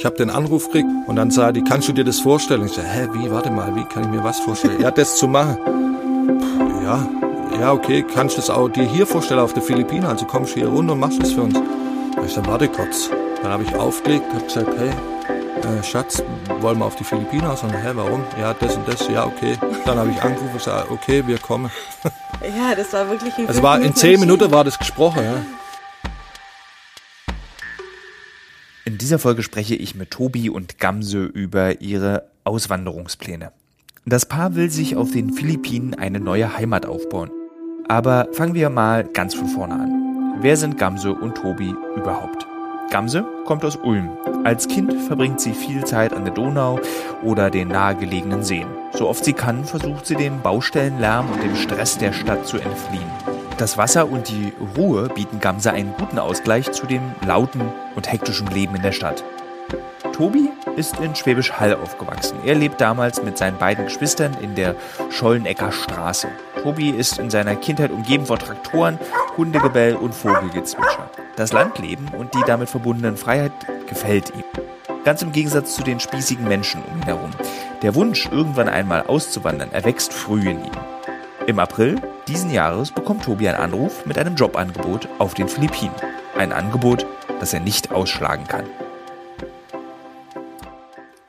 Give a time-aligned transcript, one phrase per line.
[0.00, 2.64] Ich habe den Anruf gekriegt und dann sah die, kannst du dir das vorstellen?
[2.64, 4.80] Ich sage, hä, wie, warte mal, wie kann ich mir was vorstellen?
[4.80, 5.58] Ja, das zu machen.
[5.58, 7.06] Puh, ja,
[7.60, 10.06] ja, okay, kannst du das auch dir hier vorstellen auf der Philippinen?
[10.06, 11.60] Also kommst du hier runter und machst das für uns.
[12.24, 13.10] Ich sage, warte kurz.
[13.42, 16.22] Dann habe ich aufgelegt, habe gesagt, hey, äh, Schatz,
[16.60, 17.62] wollen wir auf die Philippinen aus?
[17.62, 18.24] Und hä, warum?
[18.40, 19.58] Ja, das und das, ja, okay.
[19.84, 21.70] Dann habe ich angerufen und gesagt, okay, wir kommen.
[22.42, 25.59] Ja, das war wirklich ein Also war in zehn Minuten war das gesprochen, ja.
[28.84, 33.52] In dieser Folge spreche ich mit Tobi und Gamse über ihre Auswanderungspläne.
[34.06, 37.30] Das Paar will sich auf den Philippinen eine neue Heimat aufbauen.
[37.88, 40.38] Aber fangen wir mal ganz von vorne an.
[40.40, 42.46] Wer sind Gamse und Tobi überhaupt?
[42.90, 44.10] Gamse kommt aus Ulm.
[44.42, 46.80] Als Kind verbringt sie viel Zeit an der Donau
[47.22, 48.66] oder den nahegelegenen Seen.
[48.92, 53.39] So oft sie kann, versucht sie dem Baustellenlärm und dem Stress der Stadt zu entfliehen.
[53.60, 57.60] Das Wasser und die Ruhe bieten Gamse einen guten Ausgleich zu dem lauten
[57.94, 59.22] und hektischen Leben in der Stadt.
[60.14, 62.38] Tobi ist in Schwäbisch Hall aufgewachsen.
[62.46, 64.76] Er lebt damals mit seinen beiden Geschwistern in der
[65.10, 66.28] Schollenecker Straße.
[66.62, 68.98] Tobi ist in seiner Kindheit umgeben von Traktoren,
[69.36, 71.10] Hundegebell und Vogelgezwitscher.
[71.36, 73.52] Das Landleben und die damit verbundenen Freiheit
[73.86, 74.44] gefällt ihm.
[75.04, 77.30] Ganz im Gegensatz zu den spießigen Menschen um ihn herum.
[77.82, 80.99] Der Wunsch, irgendwann einmal auszuwandern, erwächst früh in ihm.
[81.50, 85.92] Im April diesen Jahres bekommt Tobi einen Anruf mit einem Jobangebot auf den Philippinen.
[86.36, 87.06] Ein Angebot,
[87.40, 88.66] das er nicht ausschlagen kann.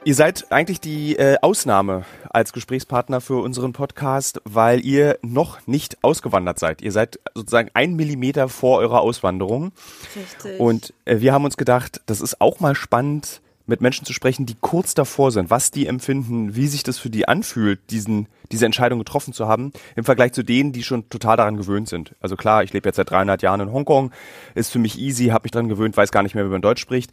[0.06, 6.04] Ihr seid eigentlich die äh, Ausnahme als Gesprächspartner für unseren Podcast, weil ihr noch nicht
[6.04, 6.84] ausgewandert seid.
[6.84, 9.72] Ihr seid sozusagen ein Millimeter vor eurer Auswanderung.
[10.16, 10.60] Richtig.
[10.60, 14.46] Und äh, wir haben uns gedacht, das ist auch mal spannend, mit Menschen zu sprechen,
[14.46, 18.66] die kurz davor sind, was die empfinden, wie sich das für die anfühlt, diesen, diese
[18.66, 22.16] Entscheidung getroffen zu haben, im Vergleich zu denen, die schon total daran gewöhnt sind.
[22.20, 24.12] Also klar, ich lebe jetzt seit 300 Jahren in Hongkong,
[24.56, 26.82] ist für mich easy, habe mich daran gewöhnt, weiß gar nicht mehr, wie man Deutsch
[26.82, 27.12] spricht.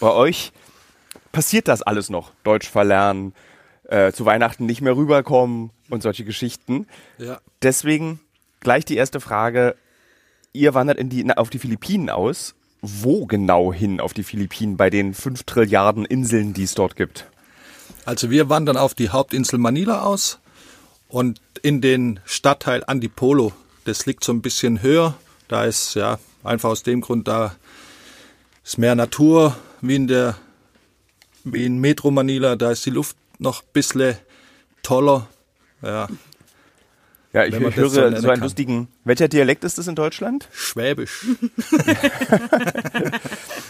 [0.00, 0.52] Bei euch
[1.32, 2.32] passiert das alles noch?
[2.44, 3.34] Deutsch verlernen,
[3.88, 6.86] äh, zu Weihnachten nicht mehr rüberkommen und solche Geschichten.
[7.18, 7.40] Ja.
[7.62, 8.20] Deswegen
[8.60, 9.76] gleich die erste Frage.
[10.52, 12.54] Ihr wandert in die, auf die Philippinen aus.
[12.82, 17.26] Wo genau hin auf die Philippinen bei den fünf Trilliarden Inseln, die es dort gibt?
[18.04, 20.38] Also wir wandern auf die Hauptinsel Manila aus
[21.08, 23.52] und in den Stadtteil Antipolo.
[23.84, 25.14] Das liegt so ein bisschen höher.
[25.48, 27.54] Da ist ja einfach aus dem Grund, da
[28.64, 30.36] ist mehr Natur wie in der
[31.44, 32.56] wie in Metro Manila.
[32.56, 34.16] Da ist die Luft noch ein bisschen
[34.82, 35.28] toller.
[35.82, 36.08] Ja,
[37.32, 38.40] Ja, ich man höre so, einen kann.
[38.40, 38.88] lustigen.
[39.04, 40.48] Welcher Dialekt ist das in Deutschland?
[40.52, 41.24] Schwäbisch.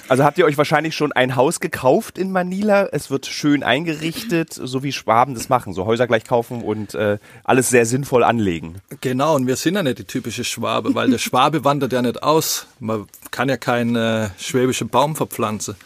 [0.09, 2.89] Also habt ihr euch wahrscheinlich schon ein Haus gekauft in Manila.
[2.91, 5.73] Es wird schön eingerichtet, so wie Schwaben das machen.
[5.73, 8.81] So Häuser gleich kaufen und äh, alles sehr sinnvoll anlegen.
[9.01, 12.25] Genau, und wir sind ja nicht die typische Schwabe, weil der Schwabe wandert ja nicht
[12.25, 12.67] aus.
[12.81, 15.77] Man kann ja keinen äh, schwäbischen Baum verpflanzen.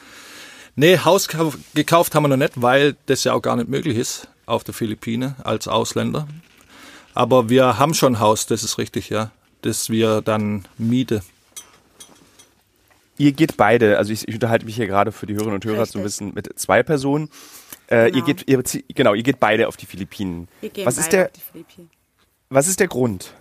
[0.74, 3.98] Nee, Haus kau- gekauft haben wir noch nicht, weil das ja auch gar nicht möglich
[3.98, 6.26] ist auf der Philippine als Ausländer.
[7.14, 9.30] Aber wir haben schon ein Haus, das ist richtig, ja,
[9.62, 11.22] das wir dann miete.
[13.16, 15.86] Ihr geht beide, also ich, ich unterhalte mich hier gerade für die Hörerinnen und Hörer
[15.86, 16.18] so ein Richtig.
[16.18, 17.30] bisschen mit zwei Personen.
[17.88, 18.24] Äh, Ihr Genau.
[18.26, 18.62] geht, ihr,
[18.94, 20.48] genau, ihr geht beide auf die Philippinen.
[20.60, 21.90] Wir gehen Was ist beide der, auf die Philippinen.
[22.48, 23.32] was ist der Grund?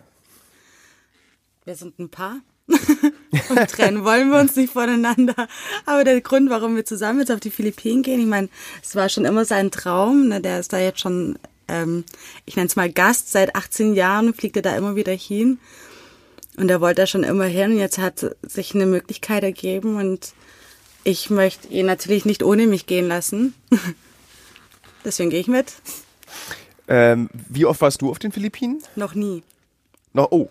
[1.66, 2.42] Wir sind ein Paar.
[2.68, 5.48] und trennen wollen wir uns nicht voneinander.
[5.86, 8.50] Aber der Grund, warum wir zusammen jetzt auf die Philippinen gehen, ich meine,
[8.82, 10.28] es war schon immer sein Traum.
[10.28, 10.40] Ne?
[10.40, 12.03] Der ist da jetzt schon, ähm,
[12.46, 15.59] ich nenne es mal Gast, seit 18 Jahren fliegt er da immer wieder hin.
[16.56, 17.72] Und er wollte da schon immer hin.
[17.72, 19.96] Und jetzt hat sich eine Möglichkeit ergeben.
[19.97, 20.34] Und
[21.03, 23.53] ich möchte ihn natürlich nicht ohne mich gehen lassen.
[25.06, 25.74] Deswegen gehe ich mit.
[26.88, 28.81] Ähm, wie oft warst du auf den Philippinen?
[28.95, 29.44] Noch nie.
[30.13, 30.50] Noch, oh,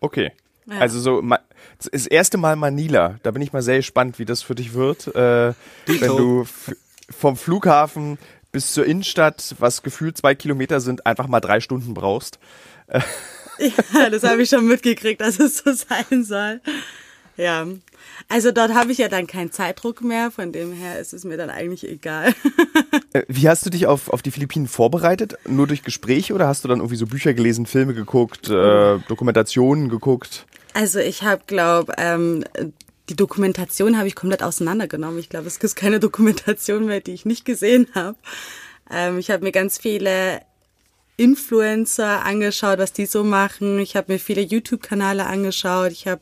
[0.00, 0.32] okay.
[0.66, 0.78] Ja.
[0.80, 1.40] Also so Ma-
[1.92, 3.18] das erste Mal Manila.
[3.22, 5.54] Da bin ich mal sehr gespannt, wie das für dich wird, äh,
[5.86, 6.44] wenn du
[7.10, 8.18] vom Flughafen
[8.52, 12.38] bis zur Innenstadt, was gefühlt zwei Kilometer sind, einfach mal drei Stunden brauchst.
[13.92, 16.60] Ja, das habe ich schon mitgekriegt, dass es so sein soll.
[17.36, 17.66] Ja,
[18.28, 21.36] also dort habe ich ja dann keinen Zeitdruck mehr, von dem her ist es mir
[21.36, 22.34] dann eigentlich egal.
[23.14, 25.38] Äh, Wie hast du dich auf, auf die Philippinen vorbereitet?
[25.48, 29.88] Nur durch Gespräche oder hast du dann irgendwie so Bücher gelesen, Filme geguckt, äh, Dokumentationen
[29.88, 30.44] geguckt?
[30.74, 32.44] Also ich habe, glaube ähm,
[33.08, 35.18] die Dokumentation habe ich komplett auseinandergenommen.
[35.18, 38.16] Ich glaube, es gibt keine Dokumentation mehr, die ich nicht gesehen habe.
[38.90, 40.40] Ähm, ich habe mir ganz viele
[41.16, 43.78] Influencer angeschaut, was die so machen.
[43.80, 45.90] Ich habe mir viele YouTube-Kanäle angeschaut.
[45.90, 46.20] Ich habe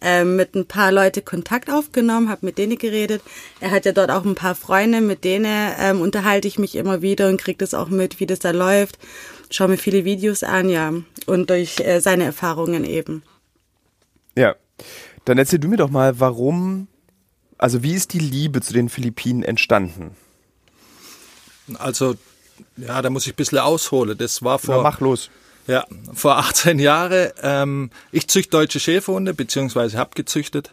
[0.00, 3.22] ähm, mit ein paar Leute Kontakt aufgenommen, habe mit denen geredet.
[3.60, 7.02] Er hat ja dort auch ein paar Freunde, mit denen ähm, unterhalte ich mich immer
[7.02, 8.98] wieder und kriege das auch mit, wie das da läuft.
[9.50, 10.92] Schau mir viele Videos an, ja.
[11.26, 13.22] Und durch äh, seine Erfahrungen eben.
[14.36, 14.54] Ja.
[15.24, 16.88] Dann erzähl du mir doch mal, warum
[17.60, 20.16] also wie ist die Liebe zu den Philippinen entstanden?
[21.74, 22.14] Also,
[22.78, 24.16] ja, da muss ich ein bisschen ausholen.
[24.16, 24.76] Das war vor.
[24.76, 25.28] Na, mach los.
[25.66, 25.84] Ja,
[26.14, 27.30] vor 18 Jahren.
[27.42, 30.72] Ähm, ich züchte deutsche Schäferhunde, beziehungsweise habe gezüchtet.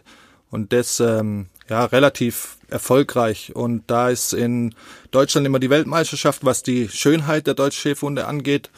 [0.50, 3.54] Und das ähm, ja relativ erfolgreich.
[3.54, 4.74] Und da ist in
[5.10, 8.70] Deutschland immer die Weltmeisterschaft, was die Schönheit der deutschen Schäferhunde angeht.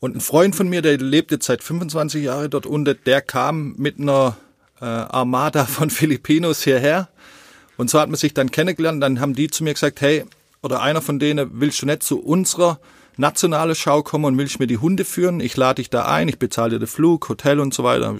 [0.00, 3.76] Und ein Freund von mir, der lebt jetzt seit 25 Jahren dort unten, der kam
[3.76, 4.36] mit einer
[4.80, 7.08] äh, Armada von Filipinos hierher.
[7.76, 9.02] Und so hat man sich dann kennengelernt.
[9.02, 10.24] Dann haben die zu mir gesagt, hey,
[10.62, 12.80] oder einer von denen, willst du nicht zu unserer
[13.16, 15.40] nationale Schau kommen und willst mir die Hunde führen?
[15.40, 18.16] Ich lade dich da ein, ich bezahle dir den Flug, Hotel und so weiter.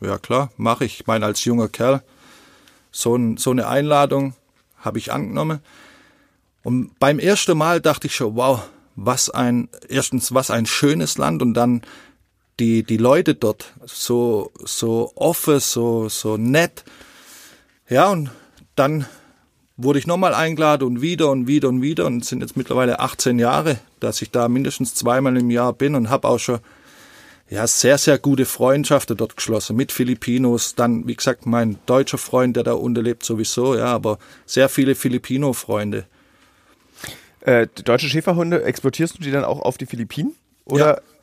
[0.00, 1.00] Ja klar, mache ich.
[1.00, 2.02] Ich meine, als junger Kerl,
[2.90, 4.34] so, ein, so eine Einladung
[4.78, 5.60] habe ich angenommen.
[6.62, 8.62] Und beim ersten Mal dachte ich schon, wow,
[8.96, 11.82] was ein, erstens, was ein schönes Land und dann
[12.60, 16.84] die, die Leute dort so, so offen, so, so nett.
[17.88, 18.30] Ja, und
[18.76, 19.06] dann
[19.76, 23.00] wurde ich nochmal eingeladen und wieder und wieder und wieder und es sind jetzt mittlerweile
[23.00, 26.60] 18 Jahre, dass ich da mindestens zweimal im Jahr bin und habe auch schon
[27.50, 32.56] ja sehr sehr gute Freundschaften dort geschlossen mit Filipinos, dann wie gesagt mein deutscher Freund,
[32.56, 36.06] der da unten lebt sowieso, ja, aber sehr viele Filipino Freunde.
[37.40, 40.34] Äh, deutsche Schäferhunde exportierst du die dann auch auf die Philippinen
[40.64, 41.13] oder ja.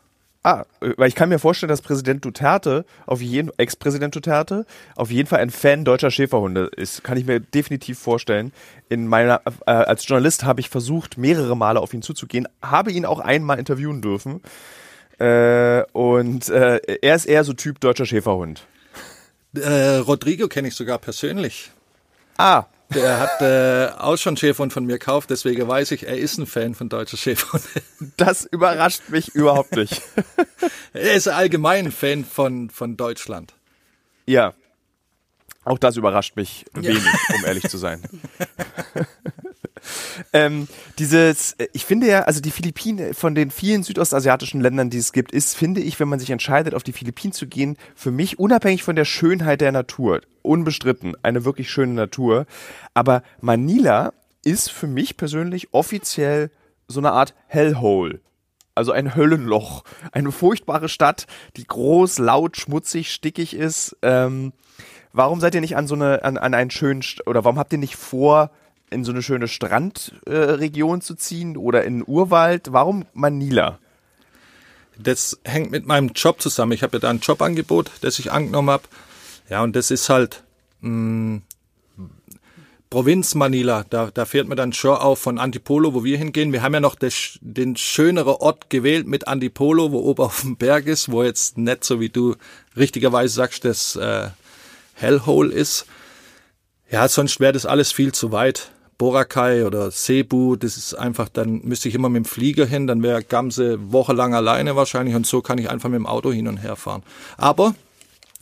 [0.43, 4.65] Ah, weil ich kann mir vorstellen, dass Präsident Duterte, auf jeden, Ex-Präsident Duterte,
[4.95, 7.03] auf jeden Fall ein Fan deutscher Schäferhunde ist.
[7.03, 8.51] Kann ich mir definitiv vorstellen.
[8.89, 13.05] In meiner, äh, als Journalist habe ich versucht, mehrere Male auf ihn zuzugehen, habe ihn
[13.05, 14.41] auch einmal interviewen dürfen.
[15.19, 18.65] Äh, und äh, er ist eher so Typ deutscher Schäferhund.
[19.53, 21.69] Äh, Rodrigo kenne ich sogar persönlich.
[22.37, 26.37] Ah, der hat äh, auch schon Schäferhund von mir gekauft, deswegen weiß ich, er ist
[26.37, 27.67] ein Fan von deutscher Schäferhunde.
[28.17, 30.01] Das überrascht mich überhaupt nicht.
[30.93, 33.53] er ist allgemein ein Fan von, von Deutschland.
[34.25, 34.53] Ja.
[35.63, 37.35] Auch das überrascht mich wenig, ja.
[37.35, 38.01] um ehrlich zu sein.
[40.33, 40.67] ähm,
[40.99, 45.11] dieses, äh, ich finde ja, also die Philippinen von den vielen südostasiatischen Ländern, die es
[45.11, 48.39] gibt, ist, finde ich, wenn man sich entscheidet, auf die Philippinen zu gehen, für mich
[48.39, 52.45] unabhängig von der Schönheit der Natur, unbestritten, eine wirklich schöne Natur.
[52.93, 56.51] Aber Manila ist für mich persönlich offiziell
[56.87, 58.21] so eine Art Hellhole.
[58.73, 59.83] Also ein Höllenloch.
[60.11, 61.27] Eine furchtbare Stadt,
[61.57, 63.97] die groß, laut, schmutzig, stickig ist.
[64.01, 64.53] Ähm,
[65.13, 67.79] warum seid ihr nicht an so eine, an, an einen schönen, oder warum habt ihr
[67.79, 68.51] nicht vor,
[68.91, 72.71] in so eine schöne Strandregion äh, zu ziehen oder in Urwald?
[72.71, 73.79] Warum Manila?
[74.99, 76.73] Das hängt mit meinem Job zusammen.
[76.73, 78.83] Ich habe ja da ein Jobangebot, das ich angenommen habe.
[79.49, 80.43] Ja, und das ist halt
[80.81, 81.41] mh, mm,
[82.91, 83.85] Provinz Manila.
[83.89, 86.51] Da, da fährt man dann schon auf von Antipolo, wo wir hingehen.
[86.51, 90.57] Wir haben ja noch des, den schöneren Ort gewählt mit Antipolo, wo oben auf dem
[90.57, 92.35] Berg ist, wo jetzt nicht so wie du
[92.75, 94.27] richtigerweise sagst, das äh,
[94.93, 95.85] Hellhole ist.
[96.91, 98.71] Ja, sonst wäre das alles viel zu weit.
[99.01, 103.01] Boracay oder Cebu, das ist einfach, dann müsste ich immer mit dem Flieger hin, dann
[103.01, 106.47] wäre ganze Woche lang alleine wahrscheinlich und so kann ich einfach mit dem Auto hin
[106.47, 107.01] und her fahren.
[107.35, 107.73] Aber,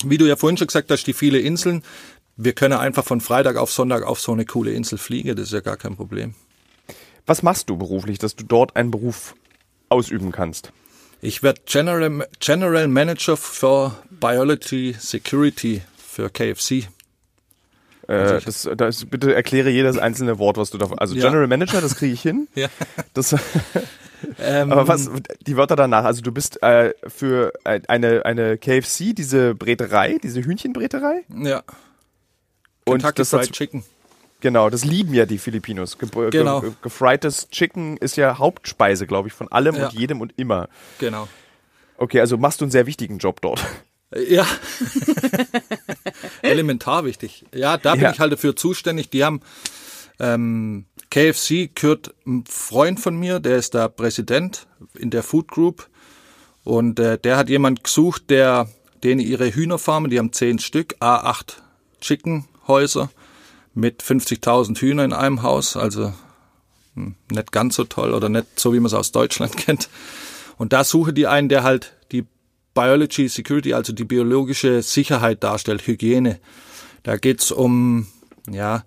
[0.04, 1.82] wie du ja vorhin schon gesagt hast, die viele Inseln,
[2.36, 5.54] wir können einfach von Freitag auf Sonntag auf so eine coole Insel fliegen, das ist
[5.54, 6.36] ja gar kein Problem.
[7.26, 9.36] Was machst du beruflich, dass du dort einen Beruf
[9.88, 10.74] ausüben kannst?
[11.22, 16.90] Ich werde General, General Manager für Biology Security für KFC.
[18.10, 20.90] Äh, das, das, bitte erkläre jedes einzelne Wort, was du da.
[20.98, 21.28] Also ja.
[21.28, 22.48] General Manager, das kriege ich hin.
[22.56, 22.68] ja.
[23.14, 23.34] Das,
[24.40, 25.12] ähm, aber was,
[25.46, 31.24] die Wörter danach, also du bist äh, für eine, eine KFC, diese Bräterei, diese Hühnchenbräterei?
[31.30, 31.62] Ja.
[32.86, 33.84] Und Kentucky das Fried Chicken.
[34.42, 36.00] Genau, das lieben ja die Filipinos.
[36.00, 36.62] Ge genau.
[36.62, 39.86] Ge gefrites Chicken ist ja Hauptspeise, glaube ich, von allem ja.
[39.86, 40.68] und jedem und immer.
[40.98, 41.28] Genau.
[41.98, 43.64] Okay, also machst du einen sehr wichtigen Job dort.
[44.16, 44.48] Ja.
[46.42, 47.46] Elementar wichtig.
[47.54, 48.12] Ja, da bin ja.
[48.12, 49.10] ich halt dafür zuständig.
[49.10, 49.42] Die haben
[50.20, 55.88] ähm, KFC gehört ein Freund von mir, der ist da Präsident in der Food Group
[56.64, 58.70] und äh, der hat jemand gesucht, der
[59.04, 61.56] denen ihre Hühnerfarmen, die haben zehn Stück, A8
[62.02, 63.10] Chickenhäuser
[63.74, 66.14] mit 50.000 Hühner in einem Haus, also
[66.96, 69.90] hm, nicht ganz so toll oder nicht so, wie man es aus Deutschland kennt.
[70.58, 71.94] Und da suche die einen, der halt
[72.80, 76.40] Biology Security, also die biologische Sicherheit darstellt, Hygiene.
[77.04, 78.08] Da geht's um,
[78.50, 78.86] ja,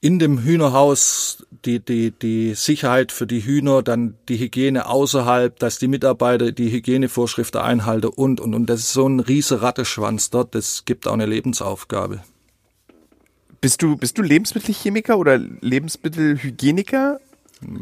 [0.00, 5.78] in dem Hühnerhaus die, die, die Sicherheit für die Hühner, dann die Hygiene außerhalb, dass
[5.78, 10.54] die Mitarbeiter die Hygienevorschriften einhalten und, und, und das ist so ein riese Ratteschwanz dort,
[10.54, 12.22] das gibt auch eine Lebensaufgabe.
[13.60, 17.20] Bist du, bist du Lebensmittelchemiker oder Lebensmittelhygieniker?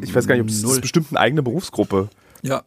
[0.02, 2.08] Ich weiß gar nicht, ob es ist bestimmt eine eigene Berufsgruppe.
[2.42, 2.64] Ja,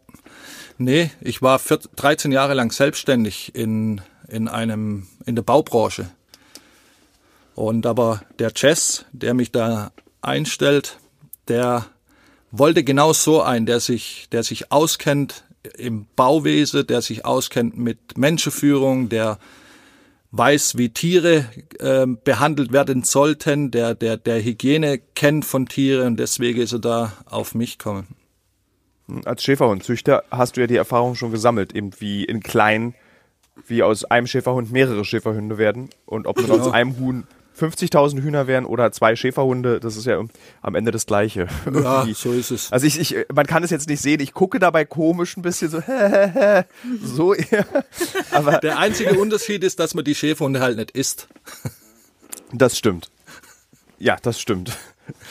[0.84, 6.10] Nee, ich war 14, 13 Jahre lang selbstständig in, in einem, in der Baubranche.
[7.54, 9.92] Und aber der Jess, der mich da
[10.24, 10.98] einstellt,
[11.48, 11.86] der
[12.50, 15.44] wollte genau so ein, der sich, der sich auskennt
[15.78, 19.38] im Bauwesen, der sich auskennt mit Menschenführung, der
[20.32, 21.46] weiß, wie Tiere
[21.78, 26.80] äh, behandelt werden sollten, der, der, der Hygiene kennt von Tieren und deswegen ist er
[26.80, 28.08] da auf mich kommen.
[29.26, 32.96] Als Schäferhundzüchter hast du ja die Erfahrung schon gesammelt, eben wie in klein,
[33.68, 37.28] wie aus einem Schäferhund mehrere Schäferhunde werden und ob nur aus einem Huhn
[37.60, 40.24] 50.000 Hühner wären oder zwei Schäferhunde, das ist ja
[40.62, 41.48] am Ende das Gleiche.
[41.72, 42.72] Ja, so ist es.
[42.72, 45.70] Also ich, ich, man kann es jetzt nicht sehen, ich gucke dabei komisch ein bisschen
[45.70, 45.82] so,
[47.04, 47.66] so eher.
[48.32, 51.28] Aber der einzige Unterschied ist, dass man die Schäferhunde halt nicht isst.
[52.54, 53.12] Das stimmt.
[54.00, 54.78] Ja, das stimmt.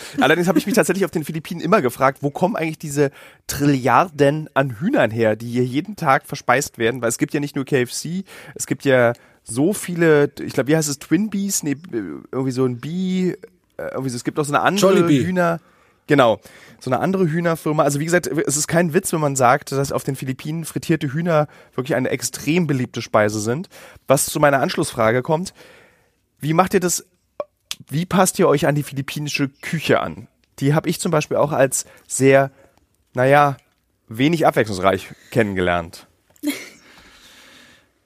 [0.20, 3.10] Allerdings habe ich mich tatsächlich auf den Philippinen immer gefragt, wo kommen eigentlich diese
[3.46, 7.02] Trilliarden an Hühnern her, die hier jeden Tag verspeist werden?
[7.02, 10.76] Weil es gibt ja nicht nur KFC, es gibt ja so viele, ich glaube, wie
[10.76, 11.62] heißt es, Twin Bees?
[11.62, 13.36] Nee, irgendwie so ein Bee,
[13.76, 15.24] äh, irgendwie so, es gibt auch so eine andere Jollibee.
[15.24, 15.60] Hühner.
[16.06, 16.40] Genau,
[16.80, 17.84] so eine andere Hühnerfirma.
[17.84, 21.12] Also wie gesagt, es ist kein Witz, wenn man sagt, dass auf den Philippinen frittierte
[21.12, 21.46] Hühner
[21.76, 23.68] wirklich eine extrem beliebte Speise sind.
[24.08, 25.54] Was zu meiner Anschlussfrage kommt,
[26.40, 27.06] wie macht ihr das,
[27.88, 30.28] wie passt ihr euch an die philippinische Küche an?
[30.58, 32.50] Die habe ich zum Beispiel auch als sehr,
[33.14, 33.56] naja,
[34.08, 36.06] wenig abwechslungsreich kennengelernt.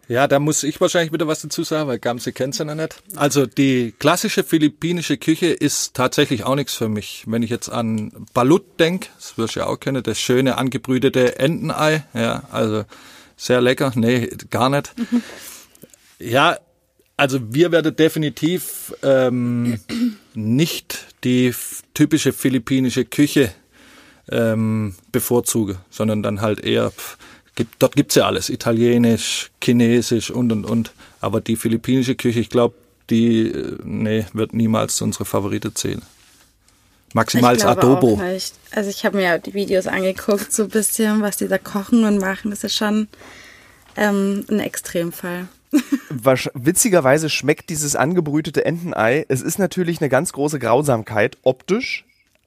[0.06, 3.02] Ja, da muss ich wahrscheinlich wieder was dazu sagen, weil Gamse kennt sie noch nicht.
[3.16, 7.24] Also die klassische philippinische Küche ist tatsächlich auch nichts für mich.
[7.26, 11.38] Wenn ich jetzt an Balut denk, das wirst du ja auch kennen, das schöne angebrütete
[11.38, 12.84] Entenei, ja, also
[13.36, 13.92] sehr lecker.
[13.94, 14.94] Nee, gar nicht.
[16.20, 16.56] Ja,
[17.16, 19.78] also wir werden definitiv ähm,
[20.34, 21.54] nicht die
[21.94, 23.52] typische philippinische Küche
[24.30, 26.92] ähm, bevorzugen, sondern dann halt eher
[27.54, 30.92] gibt, dort gibt's ja alles, italienisch, chinesisch und und und.
[31.20, 32.74] Aber die philippinische Küche, ich glaube,
[33.10, 36.02] die äh, nee, wird niemals zu unserer Favorite zählen.
[37.12, 38.20] Maximal ich Adobo.
[38.72, 42.04] Also ich habe mir ja die Videos angeguckt, so ein bisschen, was die da kochen
[42.04, 42.50] und machen.
[42.50, 43.06] Das ist schon
[43.96, 45.46] ähm, ein Extremfall.
[46.54, 49.26] Witzigerweise schmeckt dieses angebrütete Entenei.
[49.28, 52.04] Es ist natürlich eine ganz große Grausamkeit optisch,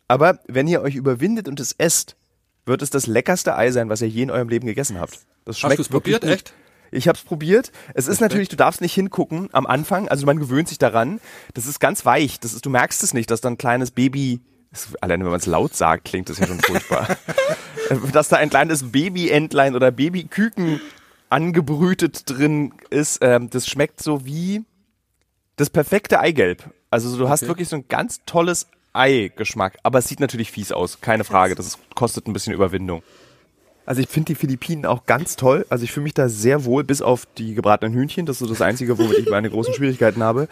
[0.07, 2.15] aber wenn ihr euch überwindet und es esst,
[2.65, 5.19] wird es das leckerste Ei sein, was ihr je in eurem Leben gegessen habt.
[5.45, 6.31] Das schmeckt Hast du es probiert, gut.
[6.31, 6.53] echt?
[6.91, 7.71] Ich habe es probiert.
[7.93, 11.19] Es ist natürlich, du darfst nicht hingucken am Anfang, also man gewöhnt sich daran.
[11.53, 12.39] Das ist ganz weich.
[12.39, 14.39] Das ist, du merkst es nicht, dass da ein kleines Baby,
[15.01, 17.17] alleine wenn man es laut sagt, klingt das ja schon furchtbar,
[18.13, 20.79] dass da ein kleines Babyentlein oder Babyküken
[21.29, 23.19] angebrütet drin ist.
[23.21, 24.63] Ähm, das schmeckt so wie
[25.55, 26.69] das perfekte Eigelb.
[26.89, 27.49] Also du hast Okay.
[27.49, 29.77] wirklich so ein ganz tolles Ei-Geschmack.
[29.83, 31.55] Aber es sieht natürlich fies aus, keine Frage.
[31.55, 33.03] Das ist, kostet ein bisschen Überwindung.
[33.85, 35.65] Also ich finde die Philippinen auch ganz toll.
[35.69, 38.25] Also ich fühle mich da sehr wohl, bis auf die gebratenen Hühnchen.
[38.25, 40.47] Das ist so das Einzige, womit ich meine großen Schwierigkeiten habe.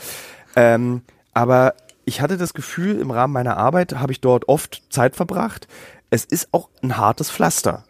[0.56, 1.02] Ähm,
[1.34, 1.74] aber
[2.06, 5.68] ich hatte das Gefühl, im Rahmen meiner Arbeit habe ich dort oft Zeit verbracht.
[6.10, 7.84] Es ist auch ein hartes Pflaster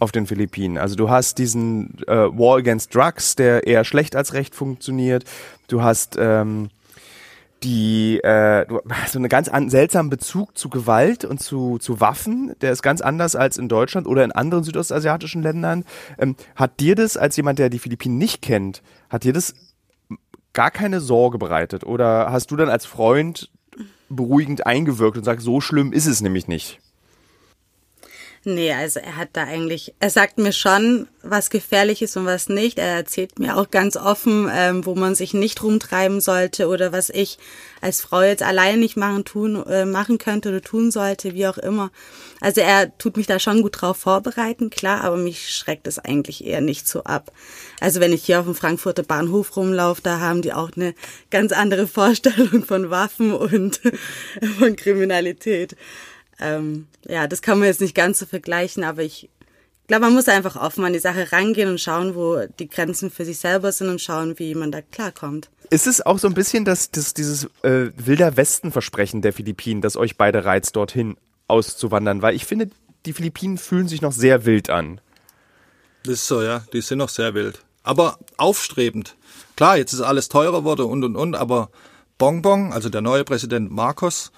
[0.00, 0.78] auf den Philippinen.
[0.78, 5.24] Also du hast diesen äh, War Against Drugs, der eher schlecht als recht funktioniert.
[5.68, 6.70] Du hast ähm,
[7.62, 8.66] die äh,
[9.08, 13.00] so einen ganz an, seltsamen Bezug zu Gewalt und zu, zu Waffen, der ist ganz
[13.00, 15.84] anders als in Deutschland oder in anderen südostasiatischen Ländern.
[16.18, 19.54] Ähm, hat dir das als jemand, der die Philippinen nicht kennt, hat dir das
[20.52, 21.84] gar keine Sorge bereitet?
[21.84, 23.50] Oder hast du dann als Freund
[24.08, 26.80] beruhigend eingewirkt und sagst, so schlimm ist es nämlich nicht?
[28.42, 32.48] Nee, also er hat da eigentlich, er sagt mir schon, was gefährlich ist und was
[32.48, 32.78] nicht.
[32.78, 37.10] Er erzählt mir auch ganz offen, ähm, wo man sich nicht rumtreiben sollte oder was
[37.10, 37.38] ich
[37.82, 41.58] als Frau jetzt allein nicht machen, tun, äh, machen könnte oder tun sollte, wie auch
[41.58, 41.90] immer.
[42.40, 46.42] Also er tut mich da schon gut drauf vorbereiten, klar, aber mich schreckt es eigentlich
[46.42, 47.32] eher nicht so ab.
[47.78, 50.94] Also wenn ich hier auf dem Frankfurter Bahnhof rumlaufe, da haben die auch eine
[51.30, 53.82] ganz andere Vorstellung von Waffen und
[54.58, 55.76] von Kriminalität.
[56.40, 59.28] Ähm, ja, das kann man jetzt nicht ganz so vergleichen, aber ich
[59.86, 63.24] glaube, man muss einfach offen an die Sache rangehen und schauen, wo die Grenzen für
[63.24, 65.50] sich selber sind und schauen, wie man da klarkommt.
[65.68, 69.96] Ist es auch so ein bisschen das, das, dieses äh, wilder Westen-Versprechen der Philippinen, das
[69.96, 71.16] euch beide reizt, dorthin
[71.48, 72.22] auszuwandern?
[72.22, 72.70] Weil ich finde,
[73.04, 75.00] die Philippinen fühlen sich noch sehr wild an.
[76.04, 76.64] Das ist so, ja.
[76.72, 77.62] Die sind noch sehr wild.
[77.82, 79.16] Aber aufstrebend.
[79.56, 81.70] Klar, jetzt ist alles teurer worden und und und, aber
[82.18, 84.32] Bonbon, also der neue Präsident Marcos,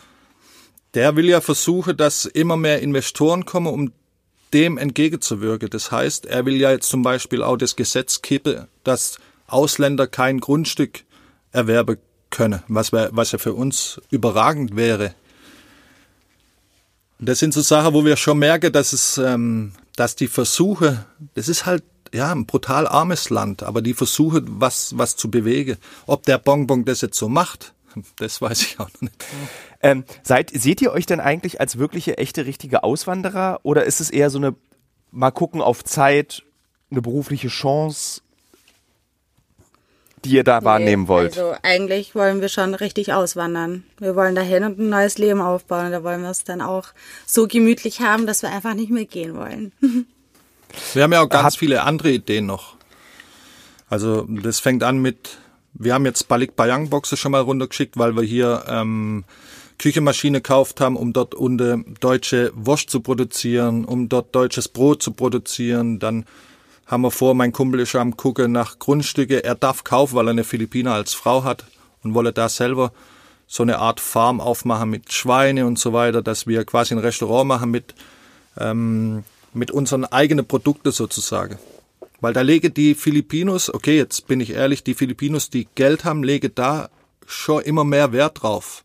[0.94, 3.92] der will ja versuchen, dass immer mehr Investoren kommen, um
[4.52, 5.70] dem entgegenzuwirken.
[5.70, 10.40] Das heißt, er will ja jetzt zum Beispiel auch das Gesetz kippen, dass Ausländer kein
[10.40, 11.04] Grundstück
[11.52, 11.96] erwerben
[12.30, 15.14] können, was, wär, was ja für uns überragend wäre.
[17.18, 21.48] Das sind so Sachen, wo wir schon merken, dass es, ähm, dass die Versuche, das
[21.48, 26.24] ist halt ja ein brutal armes Land, aber die Versuche, was was zu bewegen, ob
[26.24, 27.74] der Bonbon das jetzt so macht,
[28.16, 29.24] Das weiß ich auch noch nicht.
[29.80, 34.10] Ähm, seid, seht ihr euch denn eigentlich als wirkliche, echte, richtige Auswanderer oder ist es
[34.10, 34.54] eher so eine,
[35.10, 36.42] mal gucken auf Zeit,
[36.90, 38.22] eine berufliche Chance,
[40.24, 41.38] die ihr da wahrnehmen wollt?
[41.38, 43.84] Also eigentlich wollen wir schon richtig auswandern.
[43.98, 45.86] Wir wollen dahin und ein neues Leben aufbauen.
[45.86, 46.88] Und da wollen wir es dann auch
[47.26, 49.72] so gemütlich haben, dass wir einfach nicht mehr gehen wollen.
[50.94, 52.76] Wir haben ja auch ganz viele andere Ideen noch.
[53.90, 55.36] Also das fängt an mit,
[55.74, 59.24] wir haben jetzt Balik Bayang Boxe schon mal runtergeschickt, weil wir hier ähm,
[59.78, 65.12] Küchenmaschine gekauft haben, um dort unter deutsche Wurst zu produzieren, um dort deutsches Brot zu
[65.12, 65.98] produzieren.
[65.98, 66.24] Dann
[66.86, 69.42] haben wir vor, mein Kumpel ist am gucken nach Grundstücke.
[69.44, 71.64] Er darf kaufen, weil er eine Philippiner als Frau hat
[72.02, 72.92] und wolle da selber
[73.46, 77.48] so eine Art Farm aufmachen mit Schweine und so weiter, dass wir quasi ein Restaurant
[77.48, 77.94] machen mit
[78.58, 79.24] ähm,
[79.54, 81.58] mit unseren eigenen Produkten sozusagen.
[82.22, 86.22] Weil da lege die Filipinos, okay, jetzt bin ich ehrlich, die Filipinos, die Geld haben,
[86.22, 86.88] lege da
[87.26, 88.84] schon immer mehr Wert drauf.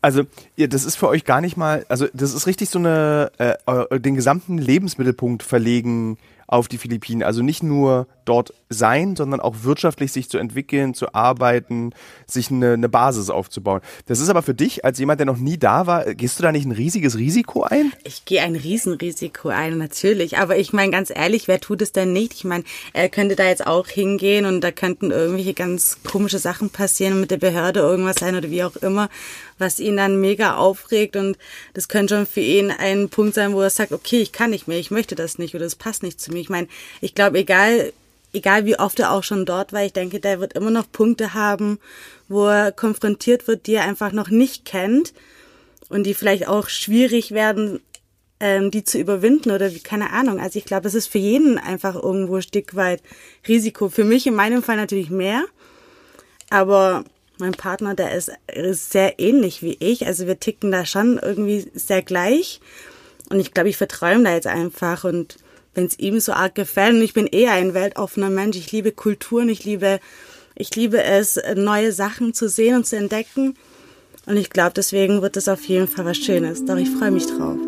[0.00, 0.24] Also,
[0.56, 4.00] ja, das ist für euch gar nicht mal, also das ist richtig so eine, äh,
[4.00, 7.22] den gesamten Lebensmittelpunkt verlegen auf die Philippinen.
[7.22, 11.92] Also nicht nur dort sein, sondern auch wirtschaftlich sich zu entwickeln, zu arbeiten,
[12.26, 13.80] sich eine, eine Basis aufzubauen.
[14.06, 16.52] Das ist aber für dich, als jemand, der noch nie da war, gehst du da
[16.52, 17.92] nicht ein riesiges Risiko ein?
[18.04, 20.38] Ich gehe ein Riesenrisiko ein, natürlich.
[20.38, 22.34] Aber ich meine, ganz ehrlich, wer tut es denn nicht?
[22.34, 26.70] Ich meine, er könnte da jetzt auch hingehen und da könnten irgendwelche ganz komische Sachen
[26.70, 29.08] passieren und mit der Behörde irgendwas sein oder wie auch immer,
[29.58, 31.38] was ihn dann mega aufregt und
[31.74, 34.68] das könnte schon für ihn ein Punkt sein, wo er sagt, okay, ich kann nicht
[34.68, 36.40] mehr, ich möchte das nicht oder es passt nicht zu mir.
[36.40, 36.68] Ich meine,
[37.00, 37.92] ich glaube, egal,
[38.36, 41.34] egal wie oft er auch schon dort war, ich denke, der wird immer noch Punkte
[41.34, 41.78] haben,
[42.28, 45.12] wo er konfrontiert wird, die er einfach noch nicht kennt
[45.88, 47.80] und die vielleicht auch schwierig werden,
[48.38, 50.38] ähm, die zu überwinden oder wie, keine Ahnung.
[50.38, 53.02] Also ich glaube, das ist für jeden einfach irgendwo ein Stück weit
[53.48, 53.88] Risiko.
[53.88, 55.44] Für mich in meinem Fall natürlich mehr,
[56.50, 57.04] aber
[57.38, 60.06] mein Partner, der ist, ist sehr ähnlich wie ich.
[60.06, 62.60] Also wir ticken da schon irgendwie sehr gleich.
[63.30, 65.04] Und ich glaube, ich vertraue ihm da jetzt einfach.
[65.04, 65.36] Und
[65.76, 68.92] wenn es ihm so arg gefällt, und ich bin eher ein weltoffener Mensch, ich liebe
[68.92, 70.00] Kulturen, ich liebe,
[70.54, 73.54] ich liebe es, neue Sachen zu sehen und zu entdecken.
[74.24, 76.64] Und ich glaube, deswegen wird es auf jeden Fall was Schönes.
[76.64, 77.58] Doch ich freue mich drauf.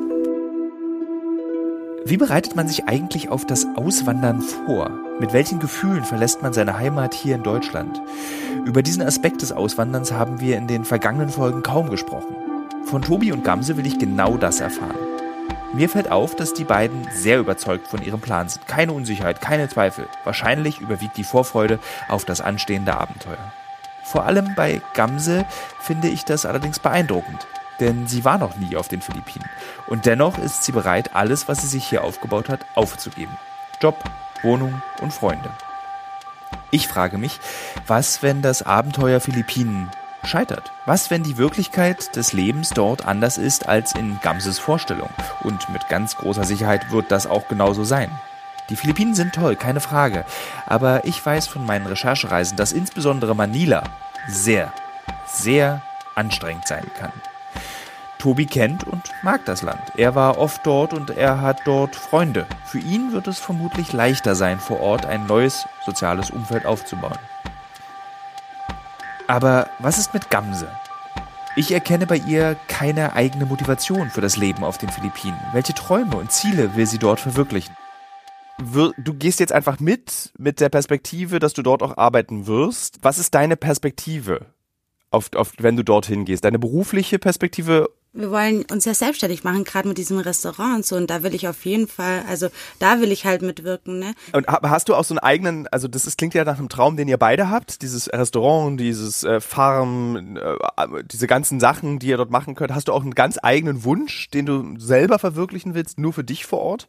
[2.05, 4.91] Wie bereitet man sich eigentlich auf das Auswandern vor?
[5.21, 8.01] Mit welchen Gefühlen verlässt man seine Heimat hier in Deutschland?
[8.65, 12.35] Über diesen Aspekt des Auswanderns haben wir in den vergangenen Folgen kaum gesprochen.
[12.85, 15.08] Von Tobi und Gamse will ich genau das erfahren.
[15.73, 18.67] Mir fällt auf, dass die beiden sehr überzeugt von ihrem Plan sind.
[18.67, 20.09] Keine Unsicherheit, keine Zweifel.
[20.25, 21.79] Wahrscheinlich überwiegt die Vorfreude
[22.09, 23.53] auf das anstehende Abenteuer.
[24.05, 25.45] Vor allem bei Gamse
[25.81, 27.47] finde ich das allerdings beeindruckend
[27.81, 29.49] denn sie war noch nie auf den Philippinen.
[29.87, 33.37] Und dennoch ist sie bereit, alles, was sie sich hier aufgebaut hat, aufzugeben.
[33.81, 33.97] Job,
[34.43, 35.51] Wohnung und Freunde.
[36.71, 37.39] Ich frage mich,
[37.87, 39.91] was, wenn das Abenteuer Philippinen
[40.25, 40.73] scheitert?
[40.87, 45.11] Was, wenn die Wirklichkeit des Lebens dort anders ist als in Gamses Vorstellung?
[45.43, 48.11] Und mit ganz großer Sicherheit wird das auch genauso sein.
[48.71, 50.25] Die Philippinen sind toll, keine Frage.
[50.67, 53.85] Aber ich weiß von meinen Recherchereisen, dass insbesondere Manila
[54.29, 54.73] sehr,
[55.27, 55.83] sehr
[56.15, 57.13] anstrengend sein kann.
[58.19, 59.81] Tobi kennt und mag das Land.
[59.97, 62.47] Er war oft dort und er hat dort Freunde.
[62.65, 67.19] Für ihn wird es vermutlich leichter sein, vor Ort ein neues soziales Umfeld aufzubauen.
[69.29, 70.69] Aber was ist mit Gamse?
[71.55, 75.39] Ich erkenne bei ihr keine eigene Motivation für das Leben auf den Philippinen.
[75.53, 77.77] Welche Träume und Ziele will sie dort verwirklichen?
[78.97, 83.01] Du gehst jetzt einfach mit, mit der Perspektive, dass du dort auch arbeiten wirst.
[83.03, 84.47] Was ist deine Perspektive,
[85.11, 86.47] auf, auf, wenn du dorthin gehst?
[86.47, 90.97] Deine berufliche Perspektive wir wollen uns ja selbstständig machen, gerade mit diesem Restaurant und so.
[90.97, 93.99] Und da will ich auf jeden Fall, also da will ich halt mitwirken.
[93.99, 94.15] Ne?
[94.33, 96.97] Und hast du auch so einen eigenen, also das ist, klingt ja nach einem Traum,
[96.97, 102.17] den ihr beide habt, dieses Restaurant, dieses äh, Farm, äh, diese ganzen Sachen, die ihr
[102.17, 102.75] dort machen könnt.
[102.75, 106.47] Hast du auch einen ganz eigenen Wunsch, den du selber verwirklichen willst, nur für dich
[106.47, 106.87] vor Ort?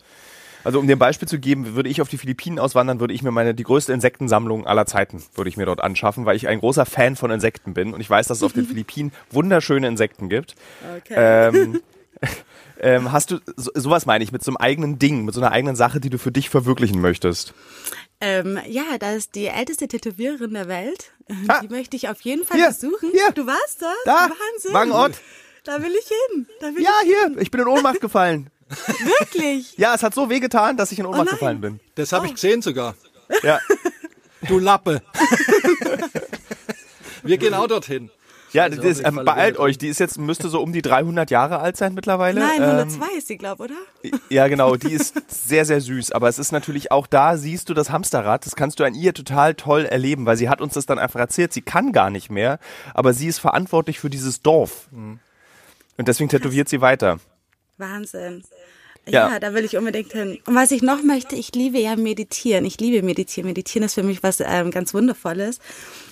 [0.64, 3.24] Also um dir ein Beispiel zu geben, würde ich auf die Philippinen auswandern, würde ich
[3.24, 6.60] mir meine die größte Insektensammlung aller Zeiten würde ich mir dort anschaffen, weil ich ein
[6.60, 10.30] großer Fan von Insekten bin und ich weiß, dass es auf den Philippinen wunderschöne Insekten
[10.30, 10.56] gibt.
[10.98, 11.14] Okay.
[11.16, 11.82] Ähm,
[12.80, 15.52] ähm, hast du so, sowas meine ich mit so einem eigenen Ding, mit so einer
[15.52, 17.54] eigenen Sache, die du für dich verwirklichen möchtest?
[18.22, 21.12] Ähm, ja, da ist die älteste Tätowiererin der Welt.
[21.48, 21.62] Ah.
[21.62, 23.12] Die möchte ich auf jeden Fall hier, besuchen.
[23.12, 23.32] Hier.
[23.34, 23.94] Du warst da?
[24.04, 24.30] Da.
[24.30, 24.74] Wahnsinn.
[24.74, 25.22] Wangenort.
[25.64, 26.48] Da will ich hin.
[26.76, 27.24] Will ja, ich hier.
[27.24, 27.38] Hin.
[27.40, 28.50] Ich bin in Ohnmacht gefallen.
[28.70, 29.74] Wirklich?
[29.78, 31.80] Ja, es hat so weh getan, dass ich in Ohnmacht oh gefallen bin.
[31.96, 32.28] Das habe oh.
[32.28, 32.96] ich gesehen sogar.
[33.44, 33.60] Ja.
[34.48, 35.02] Du Lappe.
[37.24, 38.10] Wir gehen auch dorthin.
[38.54, 39.78] Ja, Scheiße, das, hoffentlich ähm, beeilt euch.
[39.78, 42.40] Die ist jetzt, müsste so um die 300 Jahre alt sein mittlerweile.
[42.40, 43.76] Nein, Ähm, 102 ist die, glaube oder?
[44.30, 46.14] Ja, genau, die ist sehr, sehr süß.
[46.14, 49.14] Aber es ist natürlich auch da, siehst du das Hamsterrad, das kannst du an ihr
[49.14, 51.52] total toll erleben, weil sie hat uns das dann einfach erzählt.
[51.52, 52.60] Sie kann gar nicht mehr,
[52.94, 54.88] aber sie ist verantwortlich für dieses Dorf.
[54.92, 57.20] Und deswegen tätowiert sie weiter.
[57.78, 58.44] Wahnsinn.
[59.12, 59.30] Ja.
[59.30, 59.40] Ja.
[59.40, 60.40] da will ich unbedingt hin.
[60.46, 62.66] Und was ich noch möchte, ich liebe ja meditieren.
[62.66, 63.48] Ich liebe meditieren.
[63.48, 65.60] Meditieren ist für mich was ähm, ganz Wundervolles.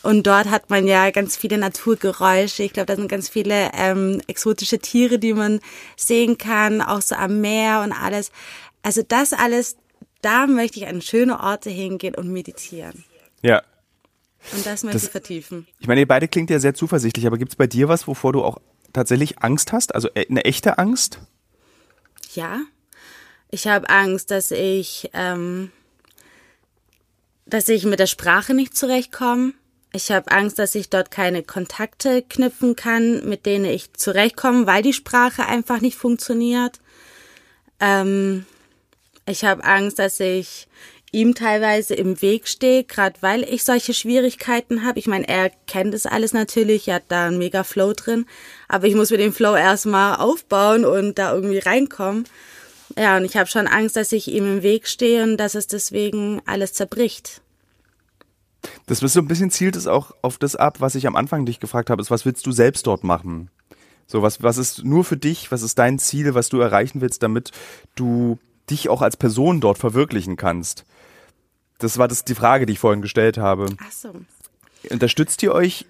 [0.04, 2.64] Und dort hat man ja ganz viele Naturgeräusche.
[2.64, 5.60] Ich glaube, da sind ganz viele ähm, exotische Tiere, die man
[5.96, 8.32] sehen kann, auch so am Meer und alles.
[8.84, 9.78] Also das alles,
[10.22, 13.04] da möchte ich an schöne Orte hingehen und meditieren.
[13.42, 13.62] Ja.
[14.54, 15.68] Und das möchte Das- ich vertiefen.
[15.80, 18.44] Ich meine, ihr beide klingt ja sehr zuversichtlich, aber gibt's bei dir was, wovor du
[18.44, 18.60] auch
[18.94, 19.94] tatsächlich Angst hast?
[19.94, 21.20] Also äh, eine echte Angst?
[22.34, 22.62] Ja.
[23.50, 25.72] Ich habe Angst, dass ich, ähm,
[27.46, 29.54] dass ich mit der Sprache nicht zurechtkomme.
[29.94, 34.84] Ich habe Angst, dass ich dort keine Kontakte knüpfen kann, mit denen ich zurechtkomme, weil
[34.84, 36.80] die Sprache einfach nicht funktioniert.
[37.80, 38.46] Ähm,
[39.26, 40.68] ich habe Angst, dass ich
[41.12, 45.00] ihm teilweise im Weg stehe, gerade weil ich solche Schwierigkeiten habe.
[45.00, 48.26] Ich meine, er kennt es alles natürlich, er hat da einen mega Flow drin,
[48.68, 52.26] aber ich muss mir den Flow erstmal aufbauen und da irgendwie reinkommen.
[52.98, 55.68] Ja, und ich habe schon Angst, dass ich ihm im Weg stehe und dass es
[55.68, 57.42] deswegen alles zerbricht.
[58.88, 61.46] Das ist so ein bisschen zielt es auch auf das ab, was ich am Anfang
[61.46, 63.50] dich gefragt habe, ist, was willst du selbst dort machen?
[64.08, 67.22] So, was, was ist nur für dich, was ist dein Ziel, was du erreichen willst,
[67.22, 67.52] damit
[67.96, 70.86] du dich auch als Person dort verwirklichen kannst?
[71.78, 73.68] Das war das die Frage, die ich vorhin gestellt habe.
[73.80, 74.12] Ach so.
[74.90, 75.86] Unterstützt ihr euch,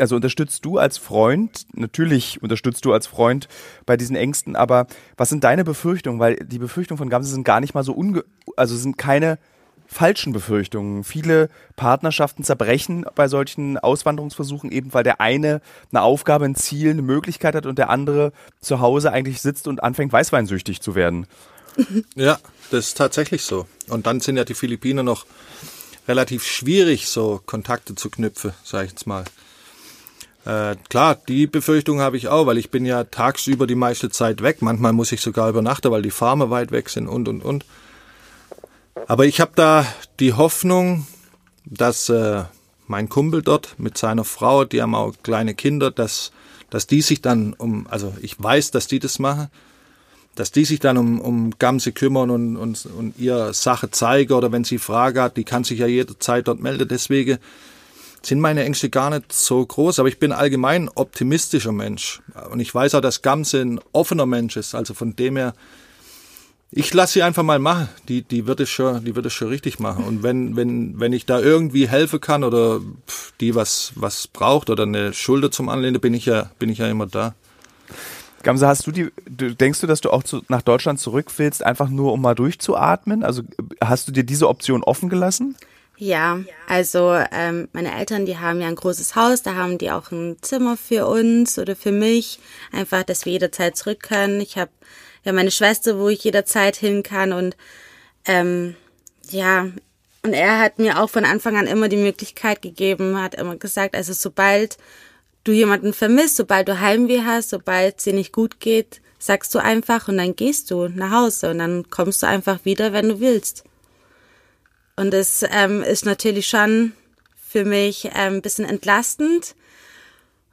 [0.00, 3.48] also unterstützt du als Freund, natürlich unterstützt du als Freund
[3.86, 6.20] bei diesen Ängsten, aber was sind deine Befürchtungen?
[6.20, 8.24] Weil die Befürchtungen von Gamse sind gar nicht mal so unge,
[8.56, 9.38] also sind keine
[9.88, 11.02] falschen Befürchtungen.
[11.02, 17.02] Viele Partnerschaften zerbrechen bei solchen Auswanderungsversuchen eben, weil der eine eine Aufgabe, ein Ziel, eine
[17.02, 21.26] Möglichkeit hat und der andere zu Hause eigentlich sitzt und anfängt weißweinsüchtig zu werden.
[22.16, 22.40] Ja,
[22.72, 23.68] das ist tatsächlich so.
[23.88, 25.26] Und dann sind ja die Philippinen noch
[26.08, 29.24] relativ schwierig, so Kontakte zu knüpfen, sage ich jetzt mal.
[30.48, 34.42] Äh, klar, die Befürchtung habe ich auch, weil ich bin ja tagsüber die meiste Zeit
[34.42, 34.62] weg.
[34.62, 37.66] Manchmal muss ich sogar übernachten, weil die Farme weit weg sind und, und, und.
[39.06, 39.86] Aber ich habe da
[40.20, 41.06] die Hoffnung,
[41.66, 42.44] dass äh,
[42.86, 46.32] mein Kumpel dort mit seiner Frau, die haben auch kleine Kinder, dass,
[46.70, 49.48] dass die sich dann um, also ich weiß, dass die das machen,
[50.34, 54.50] dass die sich dann um, um Gamse kümmern und, und, und ihr Sache zeigen oder
[54.50, 56.88] wenn sie Frage hat, die kann sich ja jederzeit dort melden.
[56.88, 57.38] Deswegen
[58.22, 62.20] sind meine Ängste gar nicht so groß, aber ich bin allgemein optimistischer Mensch.
[62.50, 64.74] Und ich weiß auch, dass Gamse ein offener Mensch ist.
[64.74, 65.54] Also von dem her,
[66.70, 67.88] ich lasse sie einfach mal machen.
[68.08, 70.04] Die, die wird es schon, die wird es schon richtig machen.
[70.04, 72.80] Und wenn, wenn, wenn ich da irgendwie helfen kann oder
[73.40, 76.88] die was, was braucht oder eine Schulter zum Anlehnen, bin ich ja, bin ich ja
[76.88, 77.34] immer da.
[78.42, 81.88] Gamse, hast du die, denkst du, dass du auch zu, nach Deutschland zurück willst, einfach
[81.88, 83.24] nur um mal durchzuatmen?
[83.24, 83.42] Also
[83.82, 85.56] hast du dir diese Option offen gelassen?
[86.00, 90.12] Ja, also ähm, meine Eltern, die haben ja ein großes Haus, da haben die auch
[90.12, 92.38] ein Zimmer für uns oder für mich,
[92.70, 94.40] einfach, dass wir jederzeit zurück können.
[94.40, 94.70] Ich habe
[95.24, 97.56] ja meine Schwester, wo ich jederzeit hin kann und
[98.26, 98.76] ähm,
[99.30, 99.66] ja,
[100.22, 103.96] und er hat mir auch von Anfang an immer die Möglichkeit gegeben, hat immer gesagt,
[103.96, 104.78] also sobald
[105.42, 109.58] du jemanden vermisst, sobald du Heimweh hast, sobald es dir nicht gut geht, sagst du
[109.58, 113.20] einfach und dann gehst du nach Hause und dann kommst du einfach wieder, wenn du
[113.20, 113.64] willst.
[114.98, 116.92] Und es ähm, ist natürlich schon
[117.36, 119.54] für mich ähm, ein bisschen entlastend.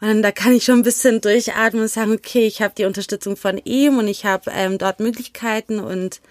[0.01, 3.37] Und da kann ich schon ein bisschen durchatmen und sagen, okay, ich habe die Unterstützung
[3.37, 6.21] von ihm und ich habe ähm, dort Möglichkeiten und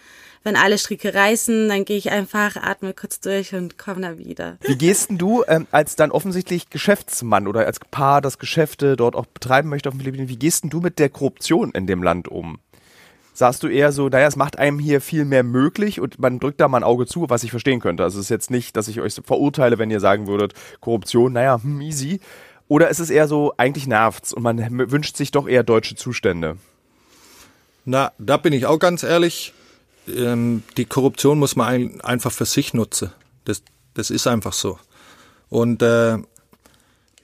[0.45, 4.59] wenn alle Stricke reißen, dann gehe ich einfach, atme kurz durch und komme da wieder.
[4.61, 9.17] Wie gehst denn du ähm, als dann offensichtlich Geschäftsmann oder als Paar, das Geschäfte dort
[9.17, 12.03] auch betreiben möchte auf den Philippinen, wie gehst denn du mit der Korruption in dem
[12.03, 12.59] Land um?
[13.37, 16.61] Sagst du eher so, naja, es macht einem hier viel mehr möglich und man drückt
[16.61, 18.05] da mal ein Auge zu, was ich verstehen könnte.
[18.05, 21.61] Also es ist jetzt nicht, dass ich euch verurteile, wenn ihr sagen würdet, Korruption, naja,
[21.61, 22.21] hm, easy.
[22.69, 26.59] Oder ist es eher so, eigentlich nervt's und man wünscht sich doch eher deutsche Zustände?
[27.85, 29.53] Na, da bin ich auch ganz ehrlich.
[30.09, 33.11] Ähm, die Korruption muss man ein, einfach für sich nutzen.
[33.45, 33.63] Das,
[33.95, 34.79] das ist einfach so.
[35.49, 36.19] Und äh,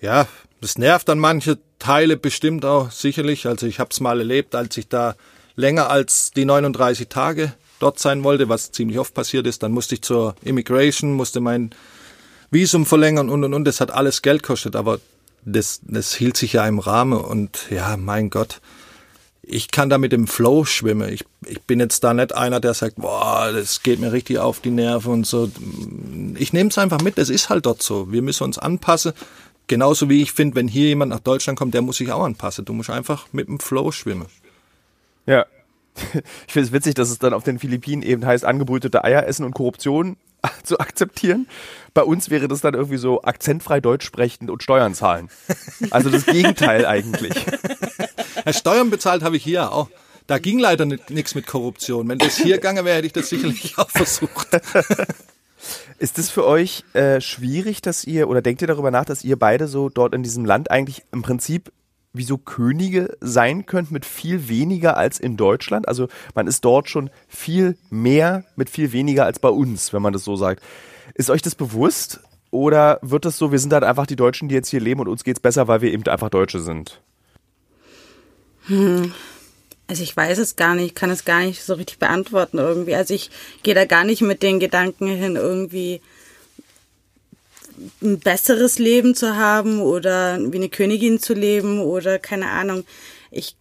[0.01, 0.27] ja,
[0.61, 3.46] das nervt an manche Teile bestimmt auch sicherlich.
[3.46, 5.14] Also ich habe es mal erlebt, als ich da
[5.61, 9.62] länger als die 39 Tage dort sein wollte, was ziemlich oft passiert ist.
[9.62, 11.70] Dann musste ich zur Immigration, musste mein
[12.51, 13.64] Visum verlängern und und und.
[13.64, 15.01] Das hat alles Geld gekostet, aber
[15.44, 18.61] das, das hielt sich ja im Rahmen und ja, mein Gott
[19.51, 21.12] ich kann da mit dem Flow schwimmen.
[21.12, 24.61] Ich, ich bin jetzt da nicht einer, der sagt, boah, das geht mir richtig auf
[24.61, 25.51] die Nerven und so.
[26.37, 28.12] Ich nehme es einfach mit, das ist halt dort so.
[28.12, 29.12] Wir müssen uns anpassen.
[29.66, 32.64] genauso wie ich finde, wenn hier jemand nach Deutschland kommt, der muss sich auch anpassen.
[32.64, 34.27] Du musst einfach mit dem Flow schwimmen.
[35.31, 35.47] Ja.
[36.47, 39.45] Ich finde es witzig, dass es dann auf den Philippinen eben heißt, angebrütete Eier essen
[39.45, 40.16] und Korruption
[40.62, 41.47] zu akzeptieren.
[41.95, 45.29] Bei uns wäre das dann irgendwie so akzentfrei Deutsch sprechen und Steuern zahlen.
[45.90, 47.35] Also das Gegenteil eigentlich.
[48.47, 49.90] Ja, Steuern bezahlt habe ich hier auch.
[50.27, 52.09] Da ging leider nichts mit Korruption.
[52.09, 54.49] Wenn das hier gegangen wäre, hätte ich das sicherlich auch versucht.
[55.99, 59.38] Ist es für euch äh, schwierig, dass ihr, oder denkt ihr darüber nach, dass ihr
[59.38, 61.71] beide so dort in diesem Land eigentlich im Prinzip
[62.12, 65.87] wie so Könige sein könnt mit viel weniger als in Deutschland?
[65.88, 70.12] Also man ist dort schon viel mehr mit viel weniger als bei uns, wenn man
[70.12, 70.62] das so sagt.
[71.14, 72.20] Ist euch das bewusst?
[72.51, 75.09] Oder wird das so, wir sind halt einfach die Deutschen, die jetzt hier leben und
[75.09, 77.01] uns geht's besser, weil wir eben einfach Deutsche sind?
[78.66, 79.12] Hm.
[79.87, 82.94] Also ich weiß es gar nicht, ich kann es gar nicht so richtig beantworten irgendwie.
[82.94, 83.31] Also ich
[83.62, 86.01] gehe da gar nicht mit den Gedanken hin, irgendwie
[88.03, 92.85] ein besseres Leben zu haben oder wie eine Königin zu leben oder keine Ahnung.
[93.31, 93.57] Ich,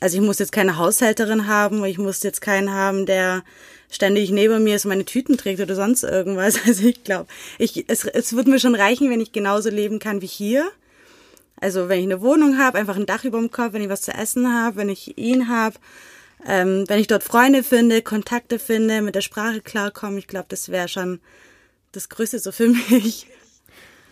[0.00, 3.42] also ich muss jetzt keine Haushälterin haben, ich muss jetzt keinen haben, der
[3.90, 6.58] ständig neben mir so meine Tüten trägt oder sonst irgendwas.
[6.66, 10.20] Also ich glaube, ich, es, es wird mir schon reichen, wenn ich genauso leben kann
[10.22, 10.68] wie hier.
[11.60, 14.02] Also wenn ich eine Wohnung habe, einfach ein Dach über dem Kopf, wenn ich was
[14.02, 15.76] zu essen habe, wenn ich ihn habe,
[16.46, 20.68] ähm, wenn ich dort Freunde finde, Kontakte finde, mit der Sprache klarkomme, ich glaube, das
[20.68, 21.20] wäre schon
[21.92, 23.26] das Größte so für mich.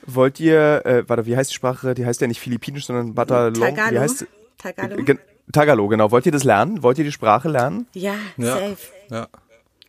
[0.07, 1.95] Wollt ihr, äh, warte, wie heißt die Sprache?
[1.95, 3.55] Die heißt ja nicht Philippinisch, sondern Batalon.
[3.55, 3.91] Tagalo.
[3.93, 4.27] Wie heißt
[4.59, 5.03] Tagalo.
[5.05, 5.19] Ge
[5.53, 6.11] Tagalo, genau.
[6.11, 6.83] Wollt ihr das lernen?
[6.83, 7.87] Wollt ihr die Sprache lernen?
[7.93, 8.55] Ja, Ja.
[8.59, 8.77] safe.
[9.11, 9.29] Ja.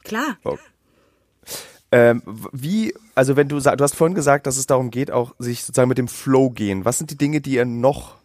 [0.03, 0.37] Klar.
[1.91, 5.33] Ähm, wie, also wenn du sagst, du hast vorhin gesagt, dass es darum geht, auch
[5.39, 6.83] sich sozusagen mit dem Flow gehen.
[6.83, 8.15] Was sind die Dinge, die ihr noch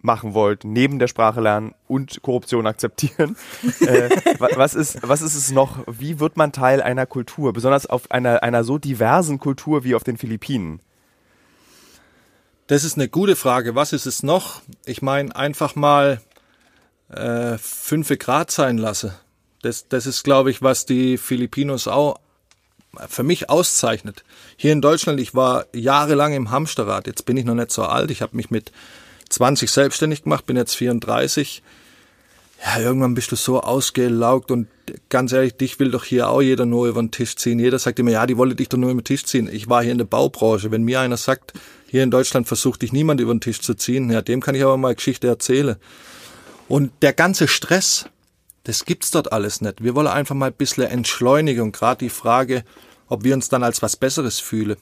[0.00, 3.36] machen wollt, neben der Sprache lernen und Korruption akzeptieren?
[3.80, 5.80] äh, wa- was ist, was ist es noch?
[5.88, 7.52] Wie wird man Teil einer Kultur?
[7.52, 10.80] Besonders auf einer, einer so diversen Kultur wie auf den Philippinen.
[12.68, 13.74] Das ist eine gute Frage.
[13.74, 14.60] Was ist es noch?
[14.84, 16.20] Ich meine, einfach mal
[17.08, 19.12] äh, fünf Grad sein lassen.
[19.62, 22.20] Das, das ist, glaube ich, was die Filipinos auch
[23.08, 24.22] für mich auszeichnet.
[24.58, 27.06] Hier in Deutschland, ich war jahrelang im Hamsterrad.
[27.06, 28.10] Jetzt bin ich noch nicht so alt.
[28.10, 28.70] Ich habe mich mit
[29.30, 31.62] 20 selbstständig gemacht, bin jetzt 34.
[32.62, 34.68] Ja, irgendwann bist du so ausgelaugt und
[35.08, 37.58] ganz ehrlich, dich will doch hier auch jeder nur über den Tisch ziehen.
[37.58, 39.48] Jeder sagt immer, ja, die wolle dich doch nur über den Tisch ziehen.
[39.52, 40.70] Ich war hier in der Baubranche.
[40.70, 41.52] Wenn mir einer sagt,
[41.86, 44.62] hier in Deutschland versucht dich niemand über den Tisch zu ziehen, ja, dem kann ich
[44.62, 45.76] aber mal Geschichte erzählen.
[46.68, 48.06] Und der ganze Stress,
[48.64, 49.82] das gibt's dort alles nicht.
[49.82, 51.72] Wir wollen einfach mal ein bisschen Entschleunigung.
[51.72, 52.64] Gerade die Frage,
[53.08, 54.76] ob wir uns dann als was Besseres fühlen.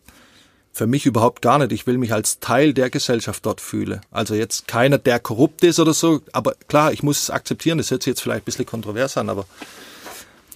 [0.72, 1.72] Für mich überhaupt gar nicht.
[1.72, 4.00] Ich will mich als Teil der Gesellschaft dort fühlen.
[4.10, 6.20] Also jetzt keiner, der korrupt ist oder so.
[6.32, 7.78] Aber klar, ich muss es akzeptieren.
[7.78, 9.46] Das hört sich jetzt vielleicht ein bisschen kontrovers an, aber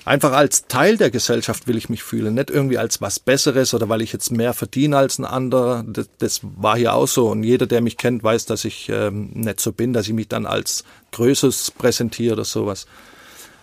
[0.05, 2.35] einfach als Teil der Gesellschaft will ich mich fühlen.
[2.35, 5.85] Nicht irgendwie als was Besseres oder weil ich jetzt mehr verdiene als ein anderer.
[5.87, 7.29] Das, das war hier auch so.
[7.29, 10.29] Und jeder, der mich kennt, weiß, dass ich ähm, nicht so bin, dass ich mich
[10.29, 12.87] dann als Größeres präsentiere oder sowas.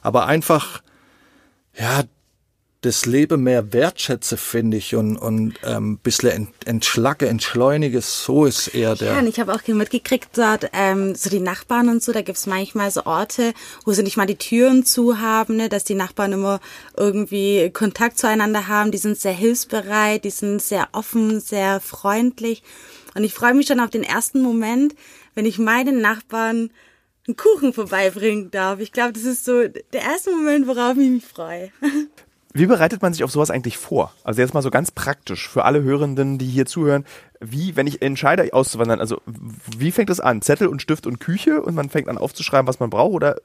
[0.02, 0.82] Aber einfach,
[1.78, 2.04] ja,
[2.82, 8.68] das Leben mehr wertschätze, finde ich, und, und ähm, bisschen ent, entschlacke, entschleunige, so ist
[8.68, 9.14] eher der.
[9.14, 12.46] Ja, und ich habe auch mitgekriegt, dort ähm, so die Nachbarn und so, da gibt's
[12.46, 16.34] manchmal so Orte, wo sie nicht mal die Türen zu haben, ne, dass die Nachbarn
[16.34, 16.60] immer
[16.96, 18.92] irgendwie Kontakt zueinander haben.
[18.92, 22.62] Die sind sehr hilfsbereit, die sind sehr offen, sehr freundlich.
[23.16, 24.94] Und ich freue mich schon auf den ersten Moment,
[25.34, 26.70] wenn ich meinen Nachbarn
[27.28, 28.80] einen Kuchen vorbeibringen darf.
[28.80, 31.72] Ich glaube, das ist so der erste Moment, worauf ich mich freue.
[32.58, 34.14] Wie bereitet man sich auf sowas eigentlich vor?
[34.24, 37.06] Also jetzt mal so ganz praktisch für alle Hörenden, die hier zuhören.
[37.40, 39.22] Wie, wenn ich entscheide auszuwandern, also
[39.78, 40.42] wie fängt es an?
[40.42, 43.14] Zettel und Stift und Küche und man fängt an aufzuschreiben, was man braucht?
[43.14, 43.36] Oder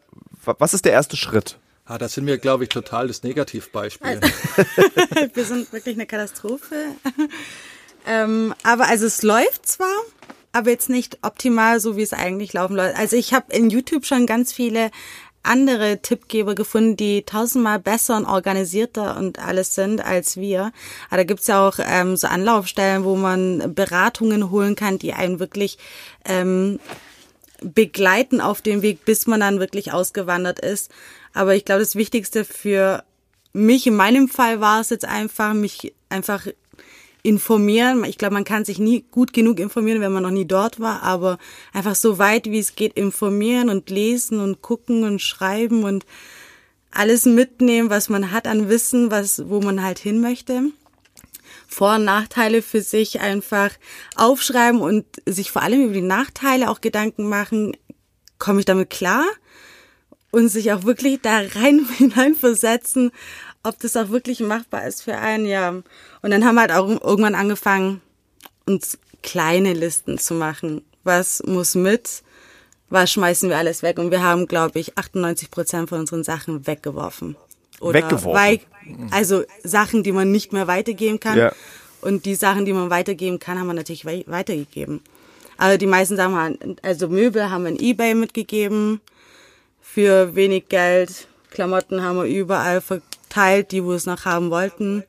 [0.44, 1.58] wa- was ist der erste Schritt?
[1.84, 4.20] Ah, da sind wir, glaube ich, total das Negativbeispiel.
[5.34, 6.74] Wir sind wirklich eine Katastrophe.
[8.06, 9.92] ähm, aber also es läuft zwar,
[10.52, 12.96] aber jetzt nicht optimal, so wie es eigentlich laufen läuft.
[12.98, 14.90] Also ich habe in YouTube schon ganz viele
[15.42, 20.72] andere Tippgeber gefunden, die tausendmal besser und organisierter und alles sind als wir.
[21.08, 25.40] Aber da gibt's ja auch ähm, so Anlaufstellen, wo man Beratungen holen kann, die einen
[25.40, 25.78] wirklich
[26.24, 26.78] ähm,
[27.60, 30.90] begleiten auf dem Weg, bis man dann wirklich ausgewandert ist.
[31.32, 33.04] Aber ich glaube, das Wichtigste für
[33.52, 36.46] mich in meinem Fall war es jetzt einfach, mich einfach
[37.22, 38.04] informieren.
[38.04, 41.02] Ich glaube, man kann sich nie gut genug informieren, wenn man noch nie dort war,
[41.02, 41.38] aber
[41.72, 46.04] einfach so weit wie es geht informieren und lesen und gucken und schreiben und
[46.90, 50.64] alles mitnehmen, was man hat an Wissen, was, wo man halt hin möchte.
[51.68, 53.70] Vor- und Nachteile für sich einfach
[54.14, 57.76] aufschreiben und sich vor allem über die Nachteile auch Gedanken machen,
[58.38, 59.24] komme ich damit klar?
[60.32, 63.10] Und sich auch wirklich da rein hineinversetzen,
[63.62, 65.70] ob das auch wirklich machbar ist für einen, ja.
[65.70, 68.00] Und dann haben wir halt auch irgendwann angefangen,
[68.66, 70.82] uns kleine Listen zu machen.
[71.04, 72.22] Was muss mit?
[72.90, 73.98] Was schmeißen wir alles weg?
[73.98, 77.36] Und wir haben, glaube ich, 98 Prozent von unseren Sachen weggeworfen.
[77.80, 78.32] Oder Weggeworfen?
[78.34, 78.60] wei-
[79.10, 81.38] also Sachen, die man nicht mehr weitergeben kann.
[81.38, 81.52] Ja.
[82.00, 85.00] Und die Sachen, die man weitergeben kann, haben wir natürlich wei- weitergegeben.
[85.56, 89.00] Aber die meisten Sachen, waren- also Möbel haben wir in Ebay mitgegeben
[89.80, 91.28] für wenig Geld.
[91.50, 92.80] Klamotten haben wir überall
[93.32, 95.04] verteilt, die, wo es noch haben wollten.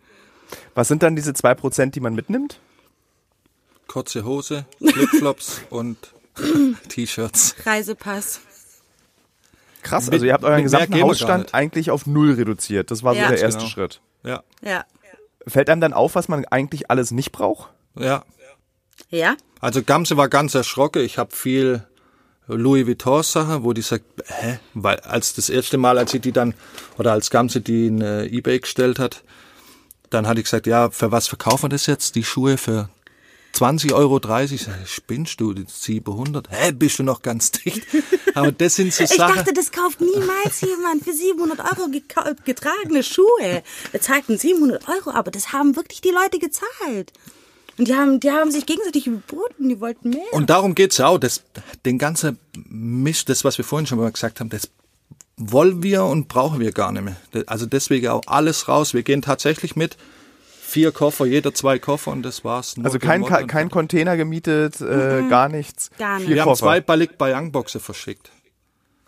[0.76, 2.60] Was sind dann diese zwei Prozent, die man mitnimmt?
[3.88, 5.98] Kurze Hose, Flipflops und
[6.90, 7.56] T-Shirts.
[7.66, 8.42] Reisepass.
[9.84, 12.90] Krass, also ihr habt euren mit gesamten Hausstand eigentlich auf null reduziert.
[12.90, 13.28] Das war so Ja.
[13.30, 13.70] der erste Genau.
[13.70, 14.02] Schritt.
[14.24, 14.86] Ja, Ja.
[15.46, 17.70] Fällt einem dann auf, was man eigentlich alles nicht braucht?
[17.96, 18.24] ja.
[19.10, 19.36] Ja?
[19.60, 21.04] Also Gamse war ganz erschrocken.
[21.04, 21.86] Ich habe viel
[22.48, 24.60] Louis Vuitton Sachen, wo die sagt, hä?
[24.74, 26.54] Weil als das erste Mal, als sie die dann,
[26.98, 29.24] oder als Gamse die in äh, Ebay gestellt hat,
[30.10, 32.16] dann hatte ich gesagt, ja, für was verkaufen wir das jetzt?
[32.16, 32.90] Die Schuhe für
[33.54, 34.62] 20 Euro 30.
[34.62, 36.50] Ich sag, spinnst du, die 700?
[36.52, 37.82] Hä, bist du noch ganz dicht?
[38.36, 39.36] Aber das sind so Ich Sachen.
[39.36, 41.90] dachte, das kauft niemals jemand für 700 Euro
[42.46, 43.64] getragene Schuhe.
[43.92, 47.14] Wir zahlten 700 Euro, aber das haben wirklich die Leute gezahlt.
[47.78, 50.22] Und die haben, die haben sich gegenseitig überboten, die wollten mehr.
[50.32, 51.18] Und darum geht's ja auch.
[51.18, 51.44] Das,
[51.86, 52.38] den ganzen
[52.70, 54.70] Mist, das, was wir vorhin schon mal gesagt haben, das
[55.38, 57.16] wollen wir und brauchen wir gar nicht mehr.
[57.48, 58.94] Also deswegen auch alles raus.
[58.94, 59.98] Wir gehen tatsächlich mit
[60.62, 62.78] vier Koffer, jeder zwei Koffer und das war's.
[62.78, 65.90] Nur Also kein, kein Container gemietet, äh, gar nichts.
[65.98, 66.30] Gar nicht.
[66.30, 66.66] Wir haben Koffer.
[66.66, 68.30] zwei Ballik bei Youngboxe verschickt.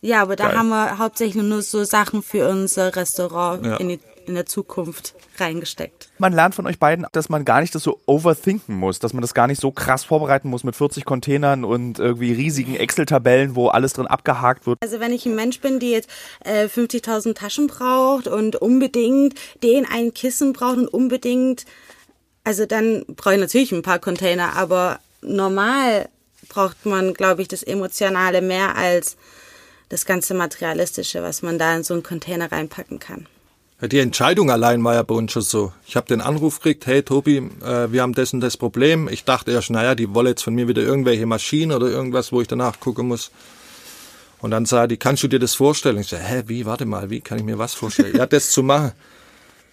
[0.01, 0.58] ja, aber da Geil.
[0.58, 3.78] haben wir hauptsächlich nur so Sachen für unser Restaurant Ja.
[3.78, 6.10] in, die, in der Zukunft reingesteckt.
[6.18, 9.22] Man lernt von euch beiden, dass man gar nicht das so overthinken muss, dass man
[9.22, 13.68] das gar nicht so krass vorbereiten muss mit 40 Containern und irgendwie riesigen Excel-Tabellen, wo
[13.68, 14.80] alles drin abgehakt wird.
[14.82, 16.10] Also wenn ich ein Mensch bin, die jetzt
[16.44, 21.66] äh, 50.000 Taschen braucht und unbedingt den ein Kissen braucht und unbedingt,
[22.44, 26.10] also dann brauche ich natürlich ein paar Container, aber normal
[26.50, 29.18] braucht man, glaube ich, das Emotionale mehr als
[29.90, 33.28] das ganze Materialistische, was man da in so einen Container reinpacken kann.
[33.82, 35.74] Die Entscheidung allein war ja bei uns schon so.
[35.86, 39.10] Ich habe den Anruf gekriegt, hey Tobi, äh, wir haben das und das Problem.
[39.10, 42.40] Ich dachte erst, naja, die wollen jetzt von mir wieder irgendwelche Maschinen oder irgendwas, wo
[42.40, 43.32] ich danach gucken muss.
[44.40, 45.98] Und dann sah die, kannst du dir das vorstellen?
[45.98, 48.16] Ich sage, hä, wie, warte mal, wie kann ich mir was vorstellen?
[48.16, 48.94] ja, das zu machen.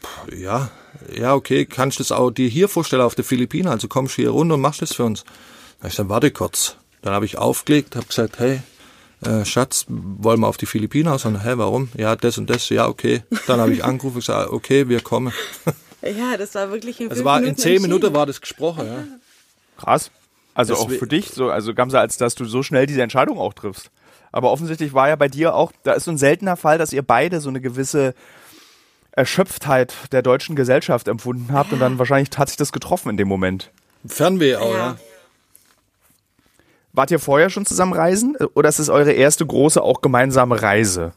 [0.00, 0.72] Puh, ja,
[1.14, 3.68] ja, okay, kannst du das auch dir hier vorstellen auf der Philippinen?
[3.68, 5.24] Also kommst du hier runter und machst das für uns.
[5.80, 6.76] Da ich dann warte kurz.
[7.02, 8.62] Dann habe ich aufgelegt, habe gesagt, hey,
[9.24, 11.24] äh, Schatz, wollen wir auf die Philippinen aus?
[11.24, 11.88] Und hä, warum?
[11.96, 13.22] Ja, das und das, ja, okay.
[13.46, 15.32] Dann habe ich angerufen und gesagt, okay, wir kommen.
[16.02, 19.04] Ja, das war wirklich in Also war in zehn Minuten war das gesprochen, ja.
[19.78, 20.10] Krass.
[20.54, 23.38] Also auch Deswe- für dich, so, also Gamsa, als dass du so schnell diese Entscheidung
[23.38, 23.90] auch triffst.
[24.32, 27.02] Aber offensichtlich war ja bei dir auch, da ist so ein seltener Fall, dass ihr
[27.02, 28.14] beide so eine gewisse
[29.12, 33.28] Erschöpftheit der deutschen Gesellschaft empfunden habt und dann wahrscheinlich hat sich das getroffen in dem
[33.28, 33.70] Moment.
[34.06, 34.78] Fernweh auch, Ja.
[34.78, 34.96] ja.
[36.92, 41.12] Wart ihr vorher schon zusammen reisen oder ist es eure erste große auch gemeinsame Reise?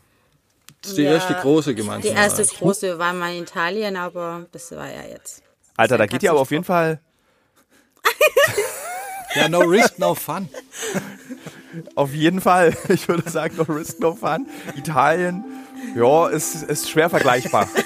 [0.82, 2.56] Das ist die erste große gemeinsame Die erste Reise.
[2.56, 5.42] große, wir waren mal in Italien, aber das war ja jetzt.
[5.76, 7.00] Alter, da geht ihr aber auf jeden Fall,
[9.36, 10.48] Ja, no risk, no fun.
[11.96, 14.48] auf jeden Fall, ich würde sagen, no risk, no fun.
[14.78, 15.44] Italien,
[15.94, 17.68] ja, ist, ist schwer vergleichbar.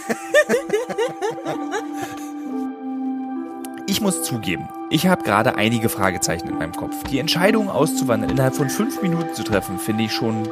[3.88, 7.04] Ich muss zugeben, ich habe gerade einige Fragezeichen in meinem Kopf.
[7.10, 10.48] Die Entscheidung auszuwandern innerhalb von fünf Minuten zu treffen, finde ich schon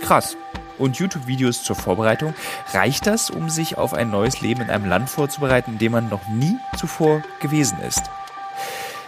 [0.00, 0.36] krass.
[0.76, 2.34] Und YouTube-Videos zur Vorbereitung,
[2.72, 6.08] reicht das, um sich auf ein neues Leben in einem Land vorzubereiten, in dem man
[6.08, 8.02] noch nie zuvor gewesen ist?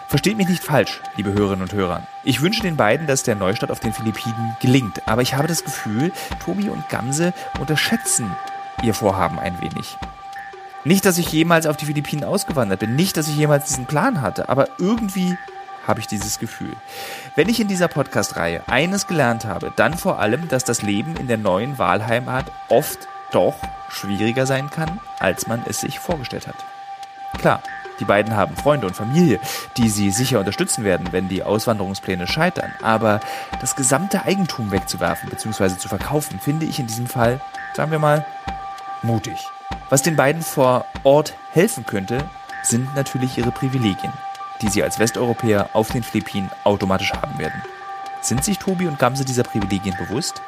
[0.07, 2.07] Versteht mich nicht falsch, liebe Hörerinnen und Hörer.
[2.23, 5.09] Ich wünsche den beiden, dass der Neustart auf den Philippinen gelingt.
[5.09, 6.13] Aber ich habe das Gefühl,
[6.45, 8.31] Tobi und Gamse unterschätzen
[8.85, 9.99] ihr Vorhaben ein wenig.
[10.87, 14.23] Nicht, dass ich jemals auf die Philippinen ausgewandert bin, nicht, dass ich jemals diesen Plan
[14.23, 15.37] hatte, aber irgendwie
[15.85, 16.77] habe ich dieses Gefühl.
[17.35, 21.27] Wenn ich in dieser Podcast-Reihe eines gelernt habe, dann vor allem, dass das Leben in
[21.27, 23.57] der neuen Wahlheimat oft doch
[23.89, 26.65] schwieriger sein kann, als man es sich vorgestellt hat.
[27.37, 27.65] Klar,
[27.99, 29.41] die beiden haben Freunde und Familie,
[29.77, 32.73] die sie sicher unterstützen werden, wenn die Auswanderungspläne scheitern.
[32.81, 33.19] Aber
[33.61, 35.79] das gesamte Eigentum wegzuwerfen bzw.
[35.79, 37.41] zu verkaufen, finde ich in diesem Fall,
[37.75, 38.25] sagen wir mal,
[39.03, 39.49] mutig.
[39.89, 42.29] Was den beiden vor Ort helfen könnte,
[42.63, 44.13] sind natürlich ihre Privilegien,
[44.61, 47.63] die sie als Westeuropäer auf den Philippinen automatisch haben werden.
[48.21, 50.43] Sind sich Tobi und Gamse dieser Privilegien bewusst?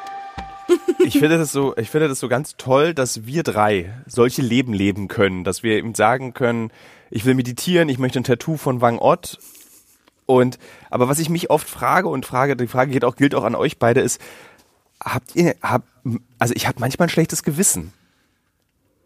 [0.99, 4.73] Ich finde das so, ich finde das so ganz toll, dass wir drei solche Leben
[4.73, 6.71] leben können, dass wir ihm sagen können,
[7.09, 9.39] ich will meditieren, ich möchte ein Tattoo von Wang Ott.
[10.25, 10.59] Und,
[10.89, 13.55] aber was ich mich oft frage und frage, die Frage geht auch, gilt auch an
[13.55, 14.21] euch beide, ist,
[15.03, 15.83] habt ihr, hab,
[16.37, 17.93] also ich habe manchmal ein schlechtes Gewissen.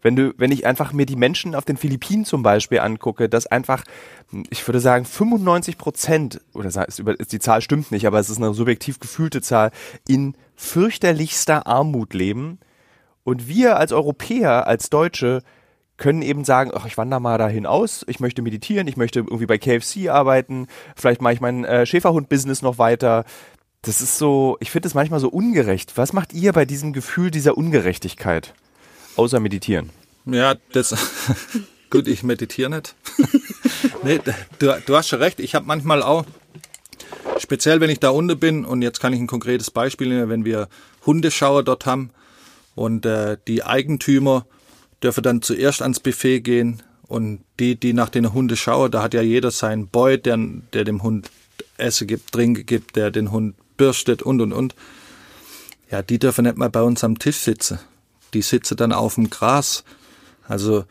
[0.04, 3.46] Wenn du, wenn ich einfach mir die Menschen auf den Philippinen zum Beispiel angucke, dass
[3.46, 3.84] einfach,
[4.50, 9.00] ich würde sagen, 95 Prozent, oder die Zahl stimmt nicht, aber es ist eine subjektiv
[9.00, 9.70] gefühlte Zahl,
[10.06, 12.58] in fürchterlichster Armut leben.
[13.24, 15.42] Und wir als Europäer, als Deutsche,
[15.96, 19.46] können eben sagen, ach, ich wandere mal dahin aus, ich möchte meditieren, ich möchte irgendwie
[19.46, 23.24] bei KFC arbeiten, vielleicht mache ich mein äh, Schäferhund-Business noch weiter.
[23.80, 25.96] Das ist so, ich finde es manchmal so ungerecht.
[25.96, 28.52] Was macht ihr bei diesem Gefühl dieser Ungerechtigkeit?
[29.16, 29.90] Außer meditieren.
[30.26, 30.94] Ja, das.
[31.90, 32.94] gut, ich meditiere nicht.
[34.02, 34.20] nee,
[34.58, 35.40] du, du hast schon recht.
[35.40, 36.24] Ich habe manchmal auch,
[37.38, 40.44] speziell wenn ich da unten bin, und jetzt kann ich ein konkretes Beispiel nehmen, wenn
[40.44, 40.68] wir
[41.06, 42.10] Hundeschauer dort haben
[42.74, 44.46] und äh, die Eigentümer
[45.02, 49.20] dürfen dann zuerst ans Buffet gehen und die, die nach den Hundeschauer, da hat ja
[49.20, 50.38] jeder seinen Boy, der,
[50.72, 51.30] der dem Hund
[51.76, 54.74] Essen gibt, Trinken gibt, der den Hund bürstet und und und.
[55.90, 57.78] Ja, die dürfen nicht mal bei uns am Tisch sitzen
[58.34, 59.84] die sitze dann auf dem Gras.
[60.46, 60.84] Also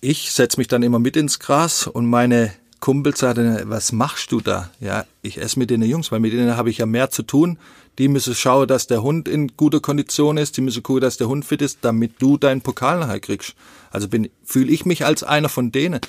[0.00, 4.40] ich setze mich dann immer mit ins Gras und meine Kumpel sagen, was machst du
[4.40, 4.70] da?
[4.80, 7.58] Ja, ich esse mit den Jungs, weil mit denen habe ich ja mehr zu tun.
[7.98, 11.28] Die müssen schauen, dass der Hund in guter Kondition ist, die müssen gucken, dass der
[11.28, 13.54] Hund fit ist, damit du deinen Pokal nachher kriegst.
[13.90, 16.00] Also bin, fühle ich mich als einer von denen.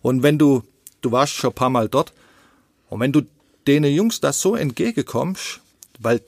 [0.00, 0.62] Und wenn du,
[1.00, 2.12] du warst schon ein paar Mal dort,
[2.88, 3.22] und wenn du
[3.66, 5.60] denen Jungs das so entgegenkommst,
[5.98, 6.20] weil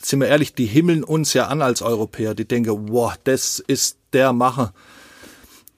[0.00, 2.34] sind wir ehrlich, die himmeln uns ja an als Europäer.
[2.34, 4.72] Die denken, wow, das ist der Macher.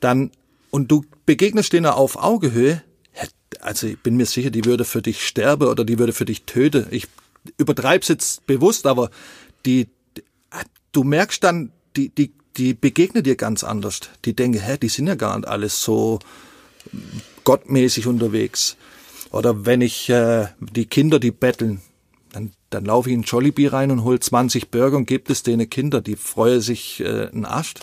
[0.01, 0.31] Dann,
[0.71, 2.83] und du begegnest denen auf Augehöhe,
[3.61, 6.43] also ich bin mir sicher, die würde für dich sterben oder die würde für dich
[6.43, 6.87] töten.
[6.91, 7.07] Ich
[7.57, 9.11] übertreib's jetzt bewusst, aber
[9.65, 9.89] die,
[10.93, 14.01] du merkst dann, die, die, die begegnen dir ganz anders.
[14.25, 16.19] Die denken, hä, die sind ja gar nicht alles so
[17.45, 18.77] gottmäßig unterwegs.
[19.31, 21.81] Oder wenn ich äh, die Kinder, die betteln,
[22.75, 26.01] dann, laufe ich in Jollibee rein und hol 20 Burger und gebe es denen Kinder,
[26.01, 27.75] die freuen sich äh, einen Arsch.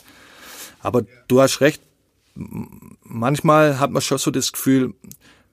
[0.82, 1.82] Aber du hast recht,
[3.04, 4.94] manchmal hat man schon so das Gefühl,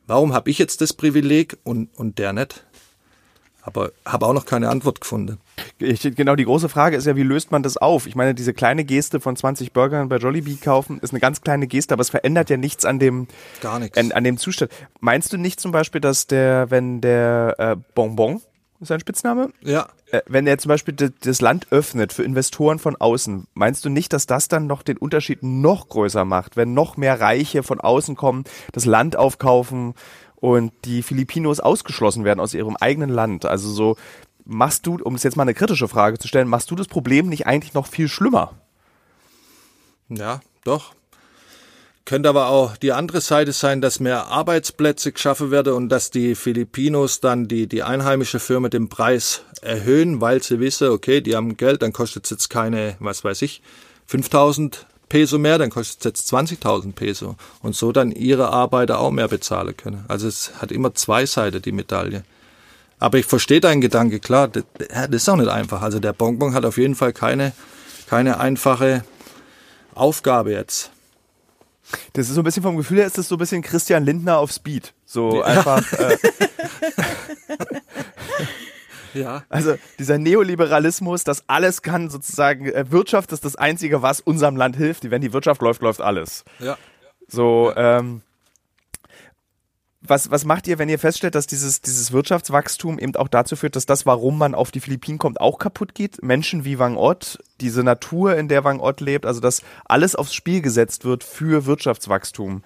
[0.07, 2.65] warum habe ich jetzt das Privileg und, und der nicht?
[3.63, 5.39] Aber habe auch noch keine Antwort gefunden.
[5.79, 8.07] Ich, genau, die große Frage ist ja, wie löst man das auf?
[8.07, 11.67] Ich meine, diese kleine Geste von 20 Burgern bei Jollibee kaufen ist eine ganz kleine
[11.67, 13.27] Geste, aber es verändert ja nichts an dem,
[13.61, 13.99] Gar nichts.
[13.99, 14.73] An, an dem Zustand.
[15.01, 18.41] Meinst du nicht zum Beispiel, dass der, wenn der äh, Bonbon
[18.81, 19.51] sein Spitzname?
[19.61, 19.89] Ja.
[20.11, 24.13] Äh, wenn er zum Beispiel das Land öffnet für Investoren von außen, meinst du nicht,
[24.13, 28.17] dass das dann noch den Unterschied noch größer macht, wenn noch mehr Reiche von außen
[28.17, 29.95] kommen, das Land aufkaufen
[30.37, 33.45] und die Filipinos ausgeschlossen werden aus ihrem eigenen Land?
[33.45, 33.97] Also so,
[34.45, 37.29] machst du, um es jetzt mal eine kritische Frage zu stellen, machst du das Problem
[37.29, 38.55] nicht eigentlich noch viel schlimmer?
[40.09, 40.95] Ja, doch.
[42.09, 46.35] Könnte aber auch die andere Seite sein, dass mehr Arbeitsplätze geschaffen werden und dass die
[46.37, 51.59] Filipinos dann die, die einheimische Firma den Preis erhöhen, weil sie wissen, okay, die haben
[51.59, 53.61] Geld, dann kostet es jetzt keine, was weiß ich,
[54.07, 57.37] 5000 Peso mehr, dann kostet es jetzt 20.000 Peso.
[57.61, 60.07] Und so dann ihre Arbeiter auch mehr bezahlen können.
[60.09, 62.25] Also es hat immer zwei Seiten, die Medaille.
[62.99, 65.83] Aber ich verstehe deinen Gedanke, klar, das, das ist auch nicht einfach.
[65.83, 67.53] Also der Bonbon hat auf jeden Fall keine,
[68.09, 69.05] keine einfache
[69.95, 70.91] Aufgabe jetzt.
[72.13, 74.39] Das ist so ein bisschen vom Gefühl her, ist das so ein bisschen Christian Lindner
[74.39, 74.95] auf Speed.
[75.05, 75.91] So einfach.
[75.93, 76.17] Äh,
[79.19, 79.45] ja.
[79.49, 84.77] Also dieser Neoliberalismus, das alles kann sozusagen, äh, Wirtschaft ist das Einzige, was unserem Land
[84.77, 85.11] hilft.
[85.11, 86.45] Wenn die Wirtschaft läuft, läuft alles.
[86.59, 86.77] Ja.
[87.27, 88.23] So, ähm,
[90.01, 93.75] was, was macht ihr, wenn ihr feststellt, dass dieses, dieses Wirtschaftswachstum eben auch dazu führt,
[93.75, 96.23] dass das, warum man auf die Philippinen kommt, auch kaputt geht?
[96.23, 100.35] Menschen wie Wang Ott, diese Natur, in der Wang Ott lebt, also dass alles aufs
[100.35, 102.63] Spiel gesetzt wird für Wirtschaftswachstum.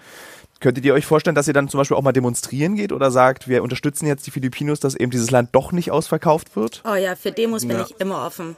[0.61, 3.49] Könntet ihr euch vorstellen, dass ihr dann zum Beispiel auch mal demonstrieren geht oder sagt,
[3.49, 6.83] wir unterstützen jetzt die Filipinos, dass eben dieses Land doch nicht ausverkauft wird?
[6.85, 7.87] Oh ja, für Demos bin ja.
[7.89, 8.57] ich immer offen.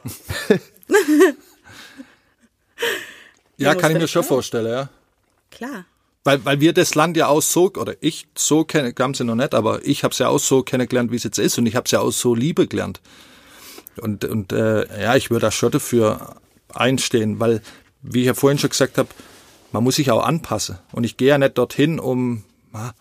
[3.57, 4.89] ja, kann ich mir schon vorstellen, ja.
[5.49, 5.85] Klar
[6.25, 9.35] weil, weil wir das Land ja auch so, oder ich so kenne, haben sie noch
[9.35, 11.75] nicht, aber ich habe es ja auch so kennengelernt, wie es jetzt ist und ich
[11.75, 12.99] habe es ja auch so liebe gelernt.
[13.97, 16.35] Und, und äh, ja, ich würde da schon dafür
[16.73, 17.61] einstehen, weil,
[18.01, 19.07] wie ich ja vorhin schon gesagt habe,
[19.71, 20.79] man muss sich auch anpassen.
[20.91, 22.91] Und ich gehe ja nicht dorthin, um ah,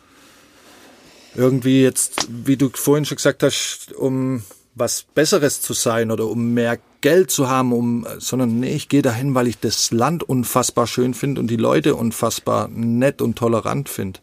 [1.34, 4.44] irgendwie jetzt, wie du vorhin schon gesagt hast, um
[4.74, 9.02] was Besseres zu sein oder um mehr Geld zu haben, um, sondern nee, ich gehe
[9.02, 13.90] dahin, weil ich das Land unfassbar schön finde und die Leute unfassbar nett und tolerant
[13.90, 14.20] finde.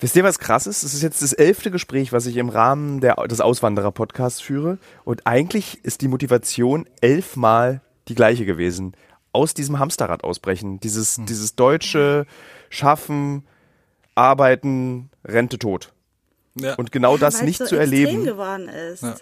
[0.00, 0.84] Wisst ihr, was krass ist?
[0.84, 4.78] Es ist jetzt das elfte Gespräch, was ich im Rahmen der, des Auswanderer-Podcasts führe.
[5.04, 8.94] Und eigentlich ist die Motivation elfmal die gleiche gewesen.
[9.32, 10.80] Aus diesem Hamsterrad ausbrechen.
[10.80, 11.26] Dieses, hm.
[11.26, 12.24] dieses deutsche
[12.70, 13.44] Schaffen,
[14.14, 15.92] Arbeiten, Rente tot.
[16.54, 16.74] Ja.
[16.76, 18.24] Und genau das Weil nicht so zu erleben.
[18.24, 19.02] geworden ist.
[19.02, 19.16] Ja.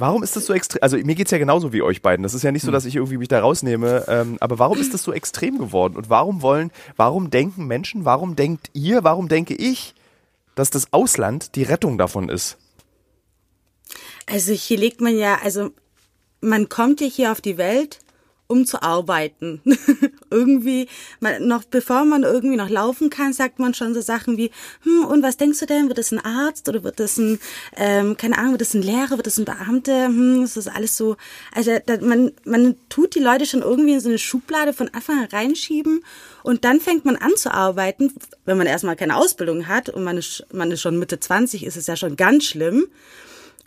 [0.00, 0.82] Warum ist das so extrem?
[0.82, 2.22] Also mir geht's ja genauso wie euch beiden.
[2.22, 4.04] Das ist ja nicht so, dass ich irgendwie mich da rausnehme.
[4.06, 5.96] Ähm, aber warum ist das so extrem geworden?
[5.96, 9.94] Und warum wollen, warum denken Menschen, warum denkt ihr, warum denke ich,
[10.54, 12.58] dass das Ausland die Rettung davon ist?
[14.26, 15.70] Also hier legt man ja, also
[16.40, 17.98] man kommt ja hier auf die Welt,
[18.48, 19.60] um zu arbeiten.
[20.30, 20.88] irgendwie,
[21.20, 24.50] man, noch bevor man irgendwie noch laufen kann, sagt man schon so Sachen wie,
[24.82, 25.88] hm, und was denkst du denn?
[25.88, 27.38] Wird es ein Arzt oder wird es ein,
[27.76, 30.06] ähm, keine Ahnung, wird es ein Lehrer, wird es ein Beamter?
[30.06, 31.16] Hm, das ist alles so,
[31.54, 35.20] also da, man, man tut die Leute schon irgendwie in so eine Schublade von Anfang
[35.20, 36.02] an reinschieben
[36.42, 38.14] und dann fängt man an zu arbeiten,
[38.46, 41.76] wenn man erstmal keine Ausbildung hat und man ist, man ist schon Mitte 20, ist
[41.76, 42.86] es ja schon ganz schlimm.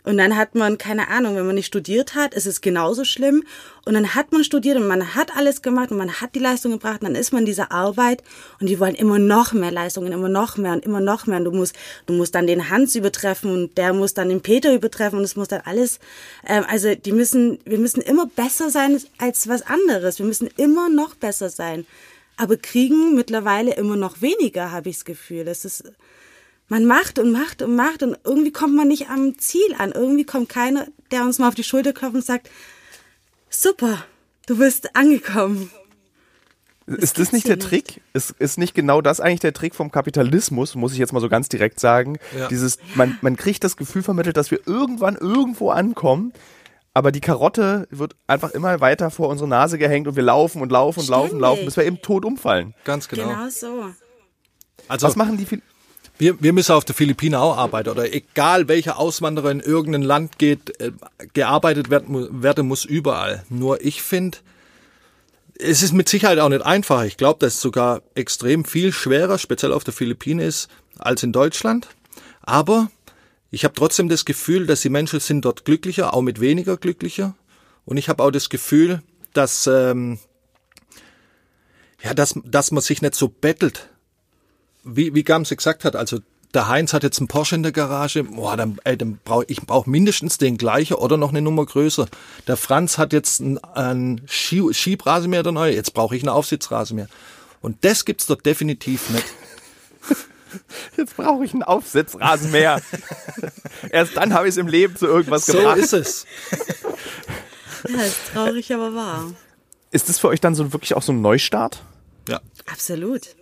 [0.04, 3.44] Und dann hat man, keine Ahnung, wenn man nicht studiert hat, ist es genauso schlimm.
[3.84, 6.72] Und dann hat man studiert und man hat alles gemacht und man hat die Leistung
[6.72, 7.02] gebracht.
[7.02, 8.22] Und dann ist man in dieser Arbeit
[8.60, 11.38] und die wollen immer noch mehr Leistungen, immer noch mehr und immer noch mehr.
[11.38, 11.76] Und du musst,
[12.06, 15.36] du musst dann den Hans übertreffen und der muss dann den Peter übertreffen und es
[15.36, 16.00] muss dann alles,
[16.46, 20.18] ähm, also die müssen, wir müssen immer besser sein als was anderes.
[20.18, 21.86] Wir müssen immer noch besser sein.
[22.36, 25.44] Aber kriegen mittlerweile immer noch weniger, habe ich das Gefühl.
[25.44, 25.84] Das ist,
[26.72, 29.92] man macht und macht und macht und irgendwie kommt man nicht am Ziel an.
[29.92, 32.48] Irgendwie kommt keiner, der uns mal auf die Schulter klopft und sagt,
[33.50, 34.02] super,
[34.46, 35.70] du bist angekommen.
[36.86, 37.68] ist das nicht der nicht.
[37.68, 38.00] Trick?
[38.14, 41.28] Ist, ist nicht genau das eigentlich der Trick vom Kapitalismus, muss ich jetzt mal so
[41.28, 42.18] ganz direkt sagen?
[42.34, 42.48] Ja.
[42.48, 46.32] Dieses, man, man kriegt das Gefühl vermittelt, dass wir irgendwann irgendwo ankommen,
[46.94, 50.72] aber die Karotte wird einfach immer weiter vor unsere Nase gehängt und wir laufen und
[50.72, 51.22] laufen und Ständig.
[51.24, 52.72] laufen und laufen, bis wir eben tot umfallen.
[52.84, 53.28] Ganz genau.
[53.28, 53.92] Genau so.
[54.88, 55.44] Also, Was machen die
[56.22, 60.38] wir, wir müssen auf der Philippinen auch arbeiten oder egal welcher Auswanderer in irgendein Land
[60.38, 60.92] geht, äh,
[61.32, 63.44] gearbeitet werden, werden muss überall.
[63.48, 64.38] Nur ich finde,
[65.58, 67.02] es ist mit Sicherheit auch nicht einfach.
[67.02, 71.32] Ich glaube, dass es sogar extrem viel schwerer, speziell auf der Philippinen ist, als in
[71.32, 71.88] Deutschland.
[72.40, 72.88] Aber
[73.50, 77.34] ich habe trotzdem das Gefühl, dass die Menschen sind dort glücklicher, auch mit weniger glücklicher.
[77.84, 79.02] Und ich habe auch das Gefühl,
[79.32, 80.20] dass ähm,
[82.00, 83.88] ja, dass, dass man sich nicht so bettelt
[84.84, 86.18] wie, wie Gamse gesagt hat, also
[86.54, 89.62] der Heinz hat jetzt einen Porsche in der Garage, boah, dann, ey, dann brauch, ich
[89.62, 92.06] brauche mindestens den gleichen oder noch eine Nummer größer.
[92.46, 97.08] Der Franz hat jetzt einen, einen Ski, Schiebrasenmäher der neue, jetzt brauche ich einen Aufsitzrasenmäher.
[97.62, 99.24] Und das gibt's dort definitiv nicht.
[100.98, 102.82] Jetzt brauche ich einen Aufsitzrasenmäher.
[103.90, 105.76] Erst dann habe ich es im Leben zu irgendwas so gebracht.
[105.78, 106.26] So ist es.
[107.88, 109.32] Ja, ist traurig, aber wahr.
[109.92, 111.82] Ist das für euch dann so wirklich auch so ein Neustart?
[112.28, 112.40] Ja.
[112.70, 113.34] Absolut.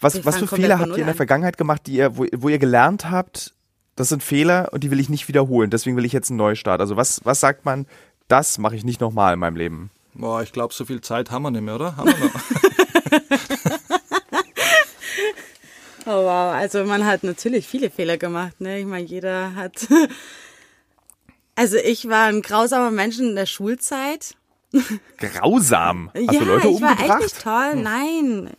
[0.00, 2.58] Was, was für Fehler habt ihr in der Vergangenheit gemacht, die ihr, wo, wo ihr
[2.58, 3.54] gelernt habt,
[3.96, 6.80] das sind Fehler und die will ich nicht wiederholen, deswegen will ich jetzt einen Neustart.
[6.80, 7.86] Also was, was sagt man,
[8.28, 9.90] das mache ich nicht nochmal in meinem Leben?
[10.14, 11.96] Boah, ich glaube, so viel Zeit haben wir nicht mehr, oder?
[11.96, 12.34] Haben wir noch?
[16.06, 18.78] oh wow, also man hat natürlich viele Fehler gemacht, ne?
[18.80, 19.86] Ich meine, jeder hat.
[21.56, 24.34] Also ich war ein grausamer Mensch in der Schulzeit.
[25.18, 26.10] Grausam?
[26.14, 27.10] Hast ja, du Leute ich war umgebracht?
[27.10, 27.76] echt nicht toll.
[27.76, 28.50] Nein,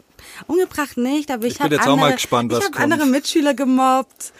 [0.48, 4.34] Umgebracht nicht, aber ich, ich habe andere, ich hab andere Mitschüler gemobbt.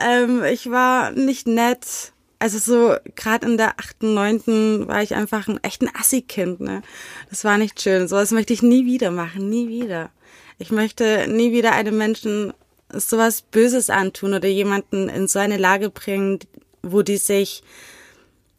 [0.00, 2.12] Ähm, ich war nicht nett.
[2.38, 6.60] Also so gerade in der achten, neunten war ich einfach ein echt ein Assi-Kind.
[6.60, 6.82] Ne?
[7.30, 8.08] Das war nicht schön.
[8.08, 10.10] Sowas möchte ich nie wieder machen, nie wieder.
[10.58, 12.52] Ich möchte nie wieder einem Menschen
[12.92, 16.40] sowas Böses antun oder jemanden in so eine Lage bringen,
[16.82, 17.62] wo die sich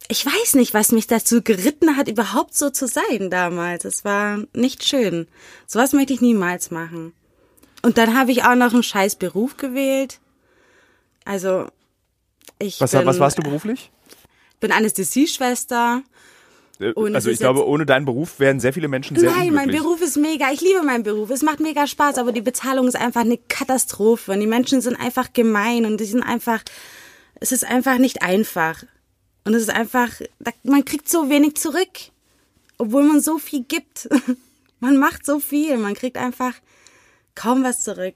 [0.09, 3.85] ich weiß nicht, was mich dazu geritten hat, überhaupt so zu sein damals.
[3.85, 5.27] Es war nicht schön.
[5.65, 7.13] Sowas möchte ich niemals machen.
[7.81, 10.19] Und dann habe ich auch noch einen scheiß Beruf gewählt.
[11.25, 11.67] Also,
[12.59, 13.91] ich was, bin, was warst du beruflich?
[14.63, 16.01] bin Anästhesieschwester.
[16.79, 19.69] Äh, und also ich glaube, ohne deinen Beruf wären sehr viele Menschen sehr Nein, mein
[19.69, 20.51] Beruf ist mega.
[20.51, 21.29] Ich liebe meinen Beruf.
[21.29, 24.31] Es macht mega Spaß, aber die Bezahlung ist einfach eine Katastrophe.
[24.31, 26.63] Und die Menschen sind einfach gemein und die sind einfach,
[27.39, 28.83] es ist einfach nicht einfach.
[29.45, 30.09] Und es ist einfach,
[30.63, 32.11] man kriegt so wenig zurück,
[32.77, 34.09] obwohl man so viel gibt.
[34.79, 36.51] Man macht so viel, man kriegt einfach
[37.35, 38.15] kaum was zurück.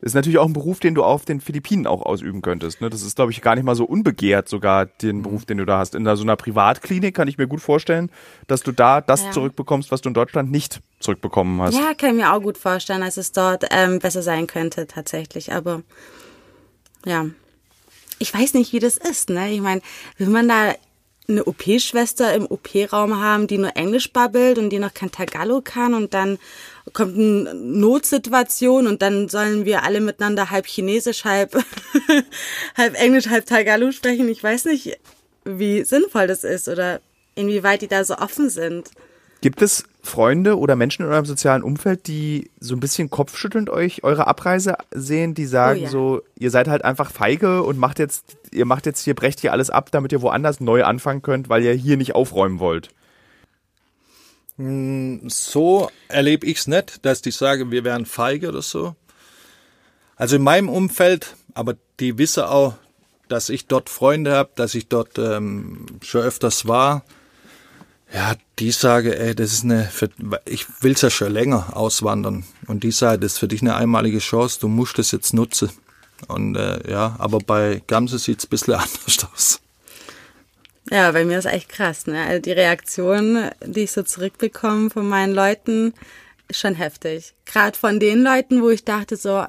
[0.00, 2.80] Das ist natürlich auch ein Beruf, den du auf den Philippinen auch ausüben könntest.
[2.80, 2.88] Ne?
[2.88, 5.22] Das ist, glaube ich, gar nicht mal so unbegehrt, sogar den mhm.
[5.22, 5.94] Beruf, den du da hast.
[5.94, 8.10] In so einer Privatklinik kann ich mir gut vorstellen,
[8.46, 9.30] dass du da das ja.
[9.32, 11.74] zurückbekommst, was du in Deutschland nicht zurückbekommen hast.
[11.74, 15.52] Ja, kann ich mir auch gut vorstellen, dass es dort ähm, besser sein könnte, tatsächlich.
[15.52, 15.82] Aber
[17.04, 17.26] ja,
[18.20, 19.30] ich weiß nicht, wie das ist.
[19.30, 19.50] Ne?
[19.50, 19.80] Ich meine,
[20.18, 20.74] will man da
[21.26, 25.94] eine OP-Schwester im OP-Raum haben, die nur Englisch babbelt und die noch kein Tagalog kann
[25.94, 26.38] und dann
[26.92, 31.56] kommt eine Notsituation und dann sollen wir alle miteinander halb Chinesisch, halb,
[32.76, 34.28] halb Englisch, halb Tagalog sprechen.
[34.28, 34.98] Ich weiß nicht,
[35.44, 37.00] wie sinnvoll das ist oder
[37.36, 38.90] inwieweit die da so offen sind.
[39.40, 44.04] Gibt es Freunde oder Menschen in eurem sozialen Umfeld, die so ein bisschen kopfschüttelnd euch
[44.04, 45.90] eure Abreise sehen, die sagen Oh ja.
[45.90, 49.52] so, ihr seid halt einfach feige und macht jetzt, ihr macht jetzt hier, brecht hier
[49.52, 52.90] alles ab, damit ihr woanders neu anfangen könnt, weil ihr hier nicht aufräumen wollt?
[55.28, 58.94] So erlebe ich es nicht, dass die sagen, wir wären feige oder so.
[60.16, 62.74] Also in meinem Umfeld, aber die wissen auch,
[63.28, 67.04] dass ich dort Freunde habe, dass ich dort ähm, schon öfters war.
[68.12, 69.88] Ja, die sagen, ey, das ist eine,
[70.44, 72.44] ich will's ja schon länger auswandern.
[72.66, 75.70] Und die sagen, das ist für dich eine einmalige Chance, du musst das jetzt nutzen.
[76.26, 79.60] Und äh, ja, aber bei Gamse sieht's ein bisschen anders aus.
[80.90, 82.24] Ja, bei mir ist echt krass, ne?
[82.24, 85.94] Also die Reaktion, die ich so zurückbekomme von meinen Leuten,
[86.48, 87.34] ist schon heftig.
[87.44, 89.44] Gerade von den Leuten, wo ich dachte so,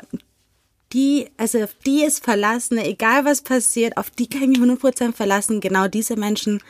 [0.93, 5.13] die, also auf die ist verlassen, egal was passiert, auf die kann ich mich 100%
[5.13, 5.61] verlassen.
[5.61, 6.61] Genau diese Menschen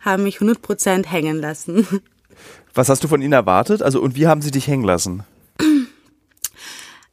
[0.00, 1.86] haben mich 100% hängen lassen.
[2.74, 3.82] Was hast du von ihnen erwartet?
[3.82, 5.24] Also, und wie haben sie dich hängen lassen?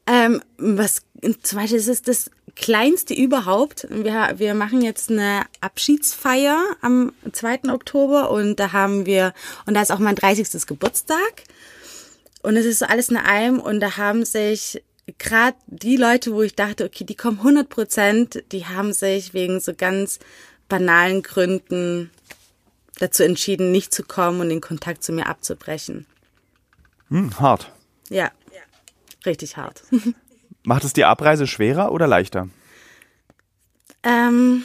[0.07, 1.01] Ähm, was
[1.41, 3.87] zum Beispiel ist es das kleinste überhaupt.
[3.89, 7.71] Wir, wir machen jetzt eine Abschiedsfeier am 2.
[7.73, 9.33] Oktober und da haben wir,
[9.65, 10.65] und da ist auch mein 30.
[10.67, 11.43] Geburtstag.
[12.43, 14.83] Und es ist so alles in einem und da haben sich
[15.17, 19.59] gerade die Leute, wo ich dachte, okay, die kommen 100 Prozent, die haben sich wegen
[19.59, 20.19] so ganz
[20.69, 22.11] banalen Gründen
[22.99, 26.05] dazu entschieden, nicht zu kommen und den Kontakt zu mir abzubrechen.
[27.09, 27.71] Hm, hart.
[28.09, 28.31] Ja,
[29.25, 29.83] richtig hart.
[30.63, 32.49] Macht es die Abreise schwerer oder leichter?
[34.03, 34.63] Ähm,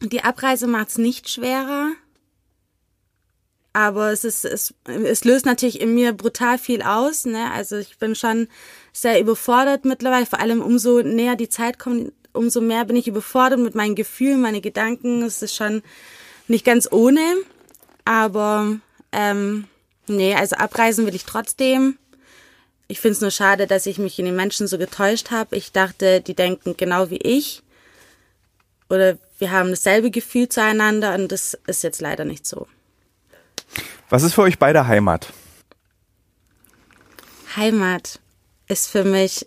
[0.00, 1.92] die Abreise macht es nicht schwerer.
[3.72, 7.50] Aber es ist, es, es löst natürlich in mir brutal viel aus, ne?
[7.52, 8.48] Also ich bin schon
[8.92, 13.60] sehr überfordert mittlerweile, vor allem umso näher die Zeit kommt, umso mehr bin ich überfordert
[13.60, 15.22] mit meinen Gefühlen, meine Gedanken.
[15.22, 15.82] Es ist schon
[16.48, 17.20] nicht ganz ohne.
[18.04, 18.76] Aber
[19.12, 19.68] ähm,
[20.06, 21.98] nee, also abreisen will ich trotzdem.
[22.88, 25.56] Ich finde es nur schade, dass ich mich in den Menschen so getäuscht habe.
[25.56, 27.62] Ich dachte, die denken genau wie ich.
[28.90, 32.66] Oder wir haben dasselbe Gefühl zueinander und das ist jetzt leider nicht so.
[34.10, 35.32] Was ist für euch beide Heimat?
[37.56, 38.20] Heimat
[38.68, 39.46] ist für mich,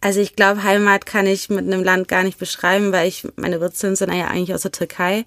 [0.00, 3.60] also ich glaube, Heimat kann ich mit einem Land gar nicht beschreiben, weil ich, meine
[3.60, 5.24] Wurzeln sind ja eigentlich aus der Türkei.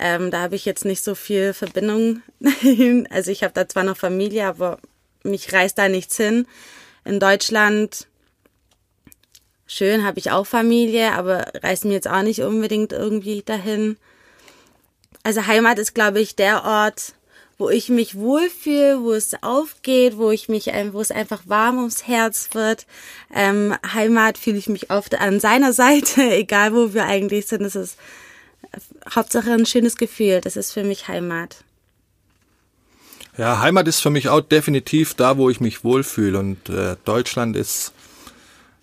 [0.00, 2.22] Ähm, da habe ich jetzt nicht so viel Verbindung
[2.60, 3.06] hin.
[3.10, 4.78] Also ich habe da zwar noch Familie, aber
[5.22, 6.46] mich reißt da nichts hin.
[7.04, 8.06] In Deutschland,
[9.66, 13.98] schön, habe ich auch Familie, aber reißt mir jetzt auch nicht unbedingt irgendwie dahin.
[15.22, 17.14] Also Heimat ist, glaube ich, der Ort,
[17.58, 22.06] wo ich mich wohlfühle, wo es aufgeht, wo ich mich, wo es einfach warm ums
[22.06, 22.86] Herz wird.
[23.34, 27.62] Ähm, Heimat fühle ich mich oft an seiner Seite, egal wo wir eigentlich sind.
[27.62, 27.98] Das ist
[29.14, 30.40] Hauptsache ein schönes Gefühl.
[30.40, 31.64] Das ist für mich Heimat.
[33.36, 36.38] Ja, Heimat ist für mich auch definitiv da, wo ich mich wohlfühle.
[36.38, 37.92] Und äh, Deutschland ist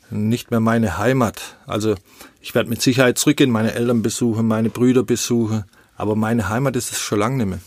[0.09, 1.57] nicht mehr meine Heimat.
[1.65, 1.95] Also
[2.41, 5.65] ich werde mit Sicherheit zurückgehen, meine Eltern besuchen, meine Brüder besuchen.
[5.95, 7.59] Aber meine Heimat ist es schon lange nicht mehr.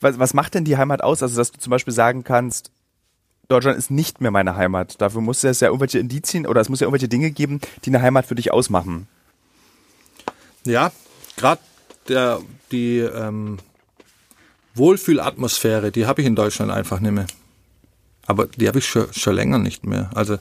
[0.00, 1.22] Was, was macht denn die Heimat aus?
[1.22, 2.70] Also, dass du zum Beispiel sagen kannst,
[3.48, 5.00] Deutschland ist nicht mehr meine Heimat.
[5.00, 8.02] Dafür muss es ja irgendwelche Indizien oder es muss ja irgendwelche Dinge geben, die eine
[8.02, 9.08] Heimat für dich ausmachen.
[10.64, 10.92] Ja,
[11.36, 11.60] gerade
[12.08, 12.40] der
[12.70, 13.58] die ähm,
[14.74, 17.26] Wohlfühlatmosphäre, die habe ich in Deutschland einfach nicht mehr.
[18.26, 20.10] Aber die habe ich schon, schon länger nicht mehr.
[20.14, 20.38] Also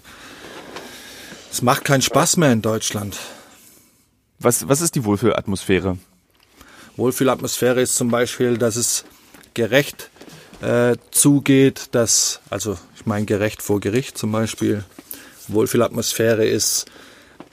[1.51, 3.17] es macht keinen Spaß mehr in Deutschland.
[4.39, 5.97] Was, was ist die Wohlfühlatmosphäre?
[6.95, 9.05] Wohlfühlatmosphäre ist zum Beispiel, dass es
[9.53, 10.09] gerecht
[10.61, 14.84] äh, zugeht, dass, also ich meine gerecht vor Gericht zum Beispiel.
[15.47, 16.86] Wohlfühlatmosphäre ist,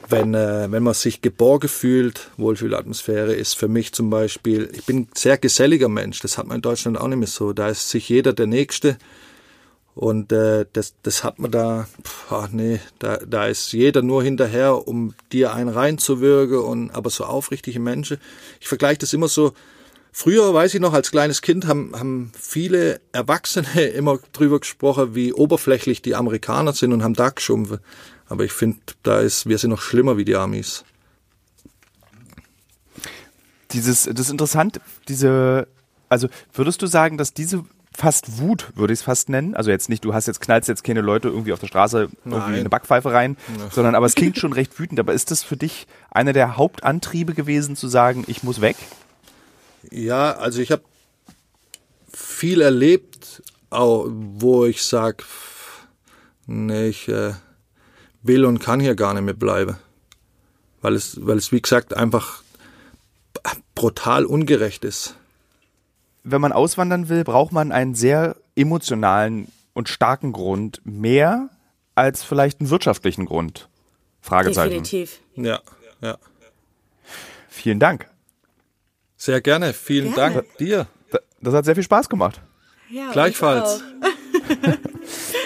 [0.08, 2.30] wenn, äh, wenn man sich geborgen fühlt.
[2.36, 6.56] Wohlfühlatmosphäre ist für mich zum Beispiel, ich bin ein sehr geselliger Mensch, das hat man
[6.56, 7.52] in Deutschland auch nicht mehr so.
[7.52, 8.98] Da ist sich jeder der Nächste.
[9.94, 11.88] Und äh, das, das hat man da,
[12.28, 17.24] ach nee, da, da ist jeder nur hinterher, um dir einen reinzuwürgen, und aber so
[17.24, 18.18] aufrichtige Menschen.
[18.60, 19.54] Ich vergleiche das immer so,
[20.12, 25.32] früher, weiß ich noch, als kleines Kind haben, haben viele Erwachsene immer drüber gesprochen, wie
[25.32, 27.78] oberflächlich die Amerikaner sind und haben da geschumpfen.
[28.28, 30.84] Aber ich finde, da ist, wir sind noch schlimmer wie die Amis.
[33.72, 35.68] Dieses, das ist interessant, diese,
[36.08, 37.64] also würdest du sagen, dass diese
[37.96, 39.54] fast Wut, würde ich es fast nennen.
[39.54, 42.38] Also jetzt nicht, du hast jetzt knallst jetzt keine Leute irgendwie auf der Straße irgendwie
[42.38, 42.60] Nein.
[42.60, 43.36] eine Backpfeife rein,
[43.72, 45.00] sondern aber es klingt schon recht wütend.
[45.00, 48.76] Aber ist das für dich einer der Hauptantriebe gewesen, zu sagen, ich muss weg?
[49.90, 50.82] Ja, also ich habe
[52.12, 55.24] viel erlebt, wo ich sag,
[56.46, 57.32] nee, ich äh,
[58.26, 59.76] will und kann hier gar nicht mehr bleiben.
[60.82, 62.42] Weil es, weil es, wie gesagt, einfach
[63.74, 65.14] brutal ungerecht ist.
[66.24, 71.50] wenn man auswandern will, braucht man einen sehr emotionalen und starken Grund mehr
[71.94, 73.68] als vielleicht einen wirtschaftlichen Grund.
[74.22, 74.70] Fragezeichen.
[74.82, 75.20] Definitiv.
[75.36, 75.60] Ja,
[76.00, 76.16] ja.
[77.48, 78.08] Vielen Dank.
[79.16, 79.72] Sehr gerne.
[79.72, 80.34] Vielen Gerne.
[80.36, 80.86] Dank dir.
[81.10, 82.40] Da- Das hat sehr viel Spaß gemacht.
[82.90, 83.82] Ja, Gleichfalls.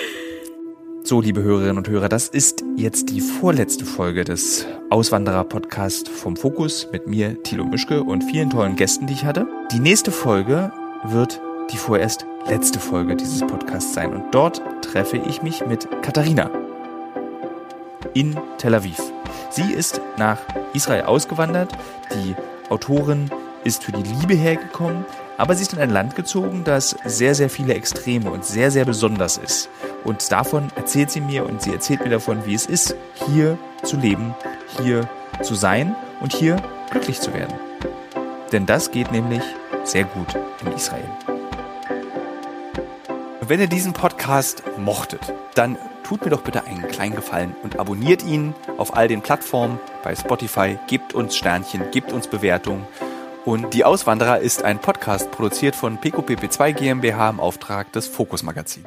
[1.10, 6.86] So, liebe Hörerinnen und Hörer, das ist jetzt die vorletzte Folge des Auswanderer-Podcast vom Fokus
[6.92, 9.48] mit mir, Thilo Mischke und vielen tollen Gästen, die ich hatte.
[9.72, 10.70] Die nächste Folge
[11.02, 11.40] wird
[11.72, 16.48] die vorerst letzte Folge dieses Podcasts sein und dort treffe ich mich mit Katharina
[18.14, 19.02] in Tel Aviv.
[19.50, 20.38] Sie ist nach
[20.74, 21.72] Israel ausgewandert.
[22.14, 22.36] Die
[22.68, 23.32] Autorin
[23.64, 25.04] ist für die Liebe hergekommen,
[25.40, 28.84] aber sie ist in ein Land gezogen, das sehr, sehr viele Extreme und sehr, sehr
[28.84, 29.70] besonders ist.
[30.04, 32.94] Und davon erzählt sie mir und sie erzählt mir davon, wie es ist,
[33.26, 34.34] hier zu leben,
[34.76, 35.08] hier
[35.42, 36.56] zu sein und hier
[36.90, 37.54] glücklich zu werden.
[38.52, 39.42] Denn das geht nämlich
[39.82, 40.28] sehr gut
[40.60, 41.08] in Israel.
[43.40, 48.22] Wenn ihr diesen Podcast mochtet, dann tut mir doch bitte einen kleinen Gefallen und abonniert
[48.22, 52.86] ihn auf all den Plattformen bei Spotify, gebt uns Sternchen, gebt uns Bewertungen.
[53.50, 58.84] Und Die Auswanderer ist ein Podcast produziert von PQPP2 GmbH im Auftrag des Fokus Magazin.